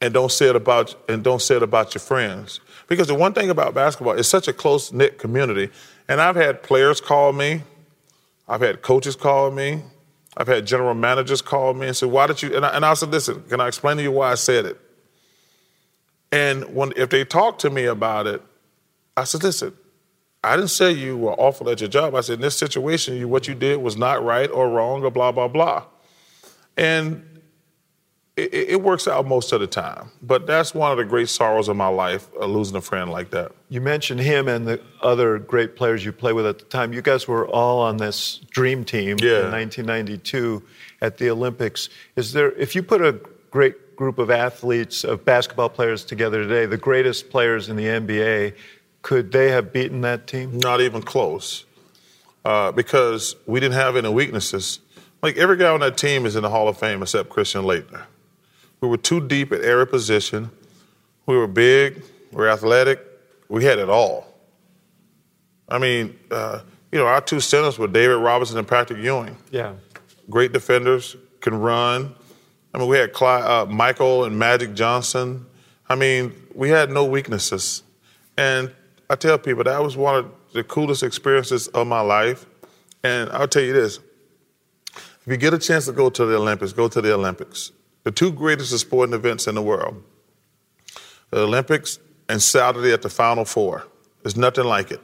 [0.00, 2.60] and don't say it about and don't say it about your friends.
[2.92, 5.70] Because the one thing about basketball, it's such a close knit community.
[6.08, 7.62] And I've had players call me,
[8.46, 9.80] I've had coaches call me,
[10.36, 12.92] I've had general managers call me and say, "Why did you?" And I, and I
[12.92, 14.78] said, "Listen, can I explain to you why I said it?"
[16.30, 18.42] And when if they talk to me about it,
[19.16, 19.72] I said, "Listen,
[20.44, 22.14] I didn't say you were awful at your job.
[22.14, 25.10] I said in this situation, you, what you did was not right or wrong or
[25.10, 25.84] blah blah blah,
[26.76, 27.31] and
[28.36, 30.10] it, it- works out most of the time.
[30.22, 33.30] But that's one of the great sorrows of my life, uh, losing a friend like
[33.30, 33.52] that.
[33.68, 36.92] You mentioned him and the other great players you played with at the time.
[36.92, 39.46] You guys were all on this dream team Yeah.
[39.46, 40.62] in 1992
[41.00, 41.88] at the Olympics.
[42.16, 43.20] Is there, if you put a
[43.50, 48.54] great group of athletes, of basketball players together today, the greatest players in the NBA.
[49.02, 50.58] Could they have beaten that team?
[50.58, 51.64] Not even close.
[52.44, 54.80] Uh, because we didn't have any weaknesses.
[55.22, 58.04] Like every guy on that team is in the Hall of Fame except Christian Laettner.
[58.82, 60.50] We were too deep at every position.
[61.24, 62.02] We were big,
[62.32, 63.00] we were athletic,
[63.48, 64.26] we had it all.
[65.68, 66.60] I mean, uh,
[66.90, 69.36] you know, our two centers were David Robinson and Patrick Ewing.
[69.52, 69.74] Yeah.
[70.28, 72.12] Great defenders, can run.
[72.74, 75.46] I mean, we had Clyde, uh, Michael and Magic Johnson.
[75.88, 77.84] I mean, we had no weaknesses.
[78.36, 78.72] And
[79.08, 82.46] I tell people that was one of the coolest experiences of my life.
[83.04, 84.00] And I'll tell you this
[84.94, 87.70] if you get a chance to go to the Olympics, go to the Olympics.
[88.04, 90.02] The two greatest sporting events in the world
[91.30, 91.98] the Olympics
[92.28, 93.86] and Saturday at the Final Four.
[94.22, 95.00] There's nothing like it.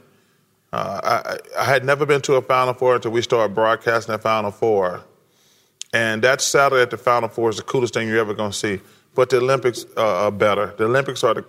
[0.73, 4.23] Uh, I, I, had never been to a Final Four until we started broadcasting that
[4.23, 5.03] Final Four.
[5.95, 8.57] And that Saturday at the Final Four is the coolest thing you're ever going to
[8.57, 8.81] see.
[9.15, 10.75] But the Olympics uh, are better.
[10.77, 11.45] The Olympics are the,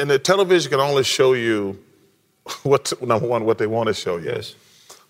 [0.00, 1.78] and the television can only show you
[2.62, 4.30] what number one what they want to show you.
[4.30, 4.54] Yes.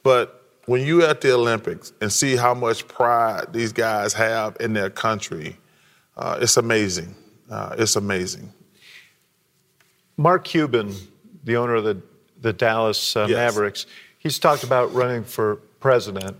[0.02, 4.72] But when you at the Olympics and see how much pride these guys have in
[4.72, 5.56] their country,
[6.16, 7.14] uh, it's amazing.
[7.50, 8.52] Uh, it's amazing.
[10.16, 10.94] Mark Cuban,
[11.44, 12.00] the owner of the,
[12.40, 13.36] the Dallas uh, yes.
[13.36, 13.86] Mavericks,
[14.18, 16.36] he's talked about running for president.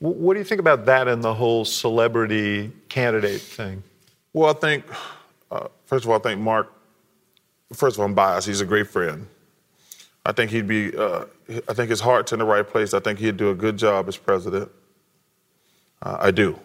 [0.00, 3.82] W- what do you think about that and the whole celebrity candidate thing?
[4.32, 4.84] Well, I think,
[5.50, 6.72] uh, first of all, I think Mark,
[7.72, 8.46] first of all, I'm biased.
[8.46, 9.26] He's a great friend.
[10.24, 11.24] I think he'd be, uh,
[11.68, 12.94] I think his heart's in the right place.
[12.94, 14.70] I think he'd do a good job as president.
[16.02, 16.58] Uh, I do.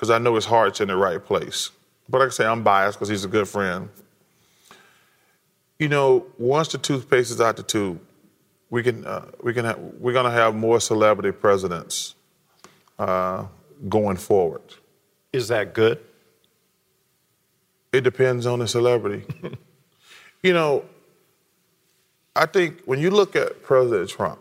[0.00, 1.68] Because I know his heart's in the right place.
[2.08, 3.90] But like I say, I'm biased because he's a good friend.
[5.78, 8.00] You know, once the toothpaste is out the tube,
[8.70, 12.14] we can uh, we can have, we're going to have more celebrity presidents
[12.98, 13.44] uh,
[13.90, 14.62] going forward.
[15.34, 15.98] Is that good?
[17.92, 19.26] It depends on the celebrity.
[20.42, 20.82] you know,
[22.34, 24.38] I think when you look at President Trump,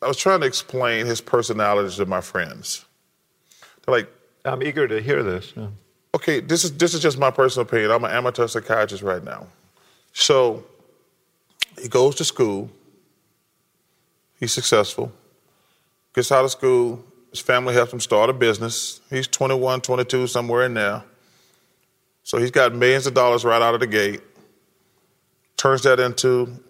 [0.00, 2.84] I was trying to explain his personality to my friends.
[3.84, 4.08] They're like,
[4.44, 5.52] I'm eager to hear this.
[5.56, 5.68] Yeah.
[6.14, 7.90] Okay, this is this is just my personal opinion.
[7.90, 9.46] I'm an amateur psychiatrist right now.
[10.12, 10.64] So
[11.80, 12.68] he goes to school,
[14.38, 15.12] he's successful,
[16.14, 19.00] gets out of school, his family helps him start a business.
[19.08, 21.04] He's 21, 22, somewhere in there.
[22.24, 24.20] So he's got millions of dollars right out of the gate,
[25.56, 26.60] turns that into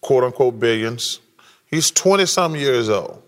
[0.00, 1.20] quote unquote billions.
[1.66, 3.22] He's 20 some years old.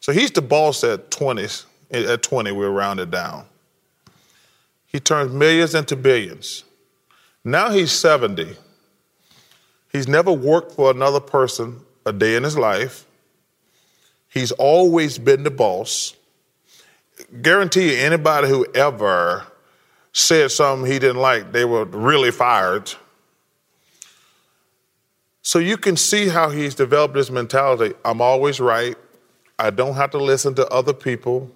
[0.00, 1.46] So he's the boss at 20.
[1.92, 3.44] At 20, we're rounded down.
[4.86, 6.64] He turns millions into billions.
[7.44, 8.56] Now he's 70.
[9.92, 13.06] He's never worked for another person a day in his life.
[14.28, 16.16] He's always been the boss.
[17.42, 19.46] Guarantee you, anybody who ever
[20.12, 22.92] said something he didn't like, they were really fired.
[25.42, 28.96] So you can see how he's developed this mentality I'm always right.
[29.60, 31.50] I don't have to listen to other people.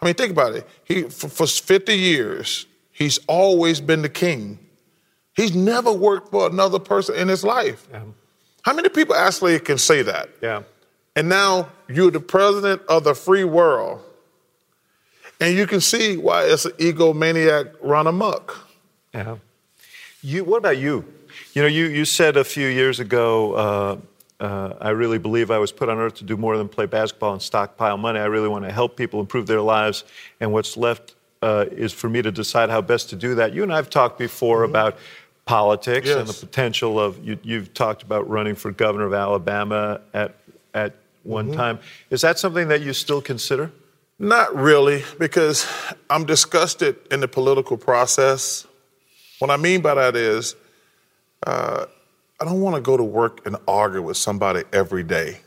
[0.00, 0.68] I mean, think about it.
[0.84, 4.58] He, for, for 50 years, he's always been the king.
[5.34, 7.88] He's never worked for another person in his life.
[7.90, 8.02] Yeah.
[8.62, 10.28] How many people actually can say that?
[10.42, 10.62] Yeah.
[11.16, 14.00] And now you're the president of the free world.
[15.40, 18.68] And you can see why it's an egomaniac run amok.
[19.14, 19.36] Yeah.
[20.22, 21.04] You, what about you?
[21.54, 23.96] You know, you, you said a few years ago, uh,
[24.42, 27.32] uh, I really believe I was put on earth to do more than play basketball
[27.32, 28.18] and stockpile money.
[28.18, 30.02] I really want to help people improve their lives,
[30.40, 33.54] and what's left uh, is for me to decide how best to do that.
[33.54, 34.72] You and I have talked before mm-hmm.
[34.72, 34.98] about
[35.44, 36.16] politics yes.
[36.16, 40.34] and the potential of you, have talked about running for governor of Alabama at
[40.74, 41.56] at one mm-hmm.
[41.56, 41.78] time.
[42.10, 43.70] Is that something that you still consider?
[44.18, 45.66] Not really, because
[46.10, 48.66] I'm disgusted in the political process.
[49.38, 50.56] What I mean by that is,
[51.46, 51.86] uh,
[52.42, 55.38] I don't want to go to work and argue with somebody every day.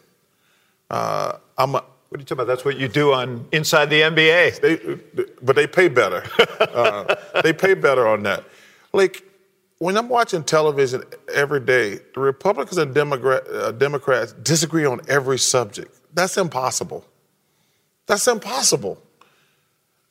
[0.90, 2.48] Uh, I'm a, what are you talking about?
[2.48, 4.62] That's what you do on Inside the NBA.
[4.62, 6.24] They, but they pay better.
[6.62, 8.46] uh, they pay better on that.
[8.94, 9.26] Like,
[9.80, 15.38] when I'm watching television every day, the Republicans and Democrat, uh, Democrats disagree on every
[15.38, 16.00] subject.
[16.14, 17.06] That's impossible.
[18.08, 19.04] That's impossible.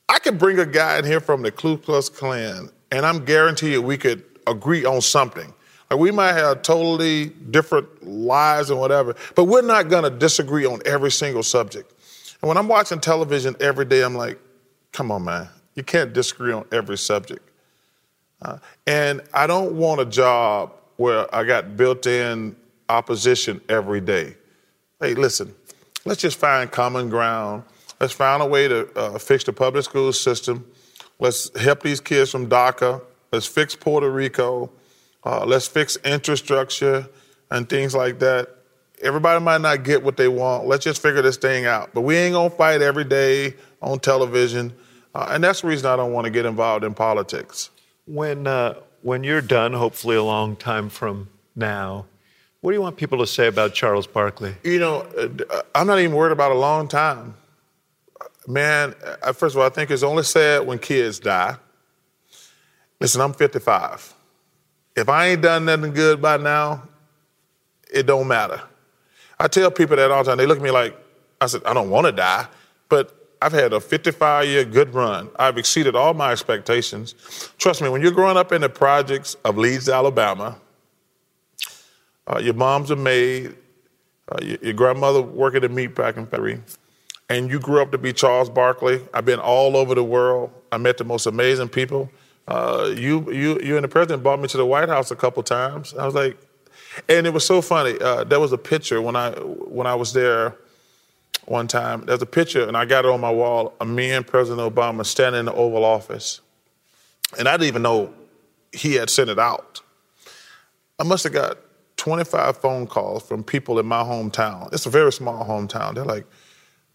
[0.07, 3.79] I could bring a guy in here from the Ku Klux Klan, and I'm guaranteed
[3.79, 5.51] we could agree on something.
[5.95, 10.81] Like we might have totally different lives and whatever, but we're not to disagree on
[10.85, 11.93] every single subject.
[12.41, 14.37] And when I'm watching television every day, I'm like,
[14.91, 17.49] come on, man, you can't disagree on every subject.
[18.41, 22.57] Uh, and I don't want a job where I got built in
[22.89, 24.35] opposition every day.
[24.99, 25.55] Hey, listen,
[26.03, 27.63] let's just find common ground.
[28.01, 30.69] Let's find a way to uh, fix the public school system.
[31.19, 33.01] Let's help these kids from DACA.
[33.31, 34.71] Let's fix Puerto Rico.
[35.25, 37.07] Uh, let's fix infrastructure
[37.49, 38.49] and things like that.
[39.01, 40.67] Everybody might not get what they want.
[40.67, 41.93] Let's just figure this thing out.
[41.93, 44.73] But we ain't gonna fight every day on television,
[45.13, 47.71] uh, and that's the reason I don't want to get involved in politics.
[48.05, 52.05] When uh, when you're done, hopefully a long time from now,
[52.61, 54.55] what do you want people to say about Charles Barkley?
[54.63, 57.35] You know, uh, I'm not even worried about a long time.
[58.47, 61.57] Man, uh, first of all, I think it's only sad when kids die.
[62.99, 64.14] Listen, I'm 55.
[64.95, 66.83] If I ain't done nothing good by now,
[67.91, 68.61] it don't matter.
[69.39, 70.37] I tell people that all the time.
[70.37, 70.97] They look at me like,
[71.41, 72.47] I said, I don't want to die,
[72.87, 75.29] but I've had a 55 year good run.
[75.37, 77.13] I've exceeded all my expectations.
[77.57, 80.57] Trust me, when you're growing up in the projects of Leeds, Alabama,
[82.27, 83.55] uh, your mom's a maid,
[84.29, 86.59] uh, your, your, grandmother working at a meatpacking factory,
[87.29, 89.01] and you grew up to be Charles Barkley.
[89.13, 90.51] I've been all over the world.
[90.71, 92.09] I met the most amazing people.
[92.47, 95.41] Uh, you, you, you and the president brought me to the White House a couple
[95.41, 95.95] times.
[95.95, 96.37] I was like,
[97.09, 97.99] and it was so funny.
[97.99, 100.55] Uh, there was a picture when I when I was there
[101.45, 102.05] one time.
[102.05, 105.05] There's a picture, and I got it on my wall of me and President Obama
[105.05, 106.41] standing in the Oval Office,
[107.37, 108.13] and I didn't even know
[108.71, 109.81] he had sent it out.
[110.99, 111.57] I must have got
[111.97, 114.71] 25 phone calls from people in my hometown.
[114.73, 115.95] It's a very small hometown.
[115.95, 116.25] They're like,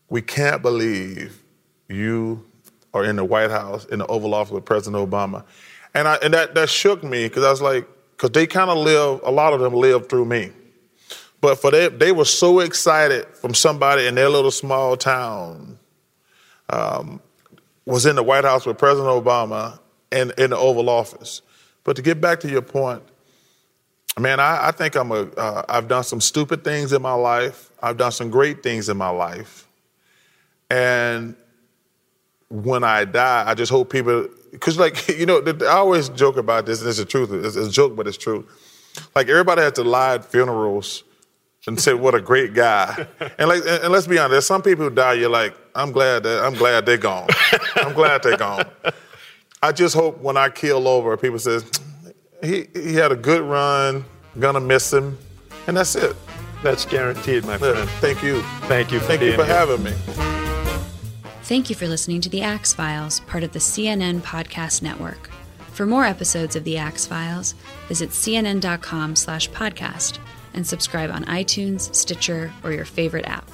[0.08, 1.42] "We can't believe
[1.88, 2.49] you
[2.94, 5.44] are in the White House in the Oval Office with President Obama,"
[5.94, 7.86] and I and that that shook me because I was like
[8.20, 10.50] because they kind of live, a lot of them live through me.
[11.40, 15.78] But for them, they were so excited from somebody in their little small town
[16.68, 17.20] um,
[17.86, 19.78] was in the White House with President Obama
[20.12, 21.40] and in the Oval Office.
[21.82, 23.02] But to get back to your point,
[24.18, 25.22] man, I, I think I'm a.
[25.22, 27.70] Uh, I've done some stupid things in my life.
[27.82, 29.66] I've done some great things in my life,
[30.68, 31.36] and
[32.50, 36.66] when I die, I just hope people because like you know, I always joke about
[36.66, 37.32] this, and it's the truth.
[37.32, 38.46] It's, a joke, but it's true.
[39.14, 41.04] Like everybody has to lie at funerals
[41.66, 43.06] and say what a great guy.
[43.38, 45.14] And like, and let's be honest, there's some people who die.
[45.14, 47.28] You're like, I'm glad that I'm glad they're gone.
[47.76, 48.64] I'm glad they're gone.
[49.62, 51.64] I just hope when I kill over, people says
[52.42, 54.04] he he had a good run.
[54.38, 55.18] Gonna miss him,
[55.66, 56.16] and that's it.
[56.62, 57.88] That's guaranteed, my friend.
[58.00, 58.42] Thank you.
[58.62, 59.00] Thank you.
[59.00, 59.54] For Thank you for here.
[59.54, 60.39] having me.
[61.50, 65.30] Thank you for listening to The Axe Files, part of the CNN Podcast Network.
[65.72, 67.56] For more episodes of The Axe Files,
[67.88, 70.18] visit cnn.com slash podcast
[70.54, 73.50] and subscribe on iTunes, Stitcher, or your favorite app.